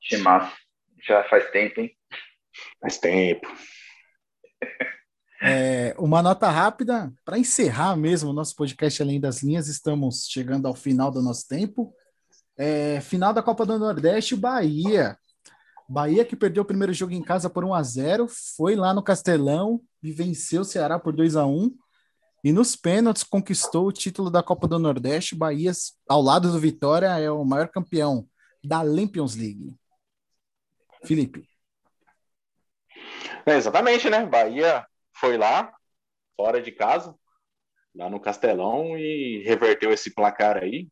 [0.00, 0.56] Timaço.
[1.06, 1.96] Já faz tempo, hein?
[2.80, 3.48] Faz tempo.
[5.46, 10.66] É, uma nota rápida para encerrar mesmo o nosso podcast Além das Linhas, estamos chegando
[10.66, 11.94] ao final do nosso tempo.
[12.56, 15.18] É, final da Copa do Nordeste, Bahia.
[15.88, 18.26] Bahia que perdeu o primeiro jogo em casa por 1 a 0
[18.56, 21.76] foi lá no Castelão e venceu o Ceará por 2 a 1
[22.44, 25.34] e nos pênaltis conquistou o título da Copa do Nordeste.
[25.34, 25.72] Bahia,
[26.06, 28.28] ao lado do Vitória, é o maior campeão
[28.62, 29.74] da Champions League.
[31.04, 31.48] Felipe.
[33.46, 34.26] É, exatamente, né?
[34.26, 35.72] Bahia foi lá,
[36.36, 37.14] fora de casa,
[37.94, 40.88] lá no Castelão, e reverteu esse placar aí.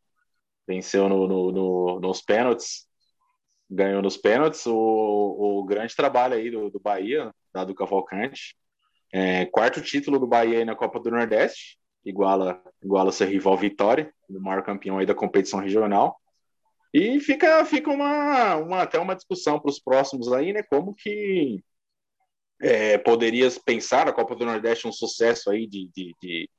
[0.66, 2.86] Venceu no, no, no, nos pênaltis,
[3.68, 4.66] ganhou nos pênaltis.
[4.66, 8.56] O, o grande trabalho aí do, do Bahia, da do Cavalcante,
[9.12, 14.40] é, quarto título do Bahia na Copa do Nordeste, iguala, iguala seu rival Vitória, o
[14.40, 16.16] maior campeão aí da competição regional.
[16.94, 20.62] E fica, fica uma, uma até uma discussão para os próximos aí, né?
[20.62, 21.62] Como que
[22.60, 26.50] é, poderias pensar a Copa do Nordeste um sucesso aí de, de, de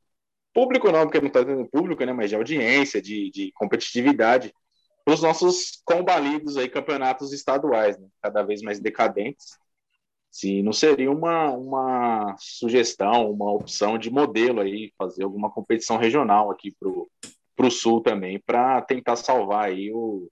[0.53, 2.13] público não, porque não está tendo público, né?
[2.13, 4.53] Mas de audiência, de, de competitividade
[5.05, 8.07] os nossos combalidos aí campeonatos estaduais, né?
[8.21, 9.57] Cada vez mais decadentes
[10.33, 16.49] se não seria uma, uma sugestão, uma opção de modelo aí, fazer alguma competição regional
[16.49, 16.75] aqui
[17.55, 20.27] para o Sul também, para tentar salvar aí o,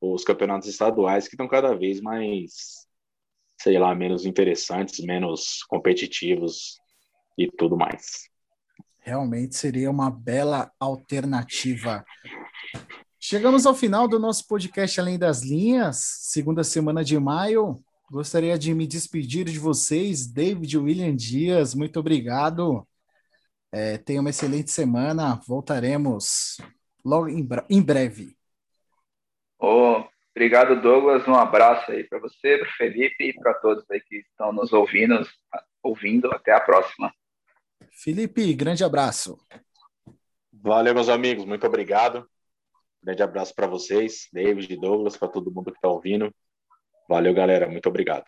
[0.00, 2.86] os campeonatos estaduais que estão cada vez mais,
[3.60, 6.80] sei lá, menos interessantes, menos competitivos
[7.36, 8.27] e tudo mais.
[9.00, 12.04] Realmente seria uma bela alternativa.
[13.18, 17.82] Chegamos ao final do nosso podcast Além das Linhas, segunda semana de maio.
[18.10, 22.86] Gostaria de me despedir de vocês, David William Dias, muito obrigado.
[23.70, 25.40] É, tenha uma excelente semana.
[25.46, 26.56] Voltaremos
[27.04, 28.36] logo em, em breve.
[29.58, 30.04] Oh,
[30.34, 31.26] obrigado, Douglas.
[31.26, 34.72] Um abraço aí para você, para o Felipe e para todos aí que estão nos
[34.72, 35.20] ouvindo,
[35.82, 36.32] ouvindo.
[36.32, 37.12] Até a próxima.
[37.92, 39.38] Felipe, grande abraço.
[40.52, 41.44] Valeu, meus amigos.
[41.44, 42.28] Muito obrigado.
[43.02, 46.32] Grande abraço para vocês, David e Douglas, para todo mundo que está ouvindo.
[47.08, 47.68] Valeu, galera.
[47.68, 48.24] Muito obrigado.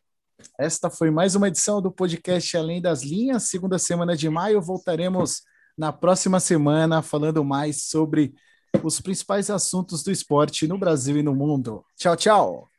[0.58, 4.62] Esta foi mais uma edição do podcast Além das Linhas, segunda semana de maio.
[4.62, 5.42] Voltaremos
[5.76, 8.34] na próxima semana falando mais sobre
[8.82, 11.84] os principais assuntos do esporte no Brasil e no mundo.
[11.96, 12.69] Tchau, tchau.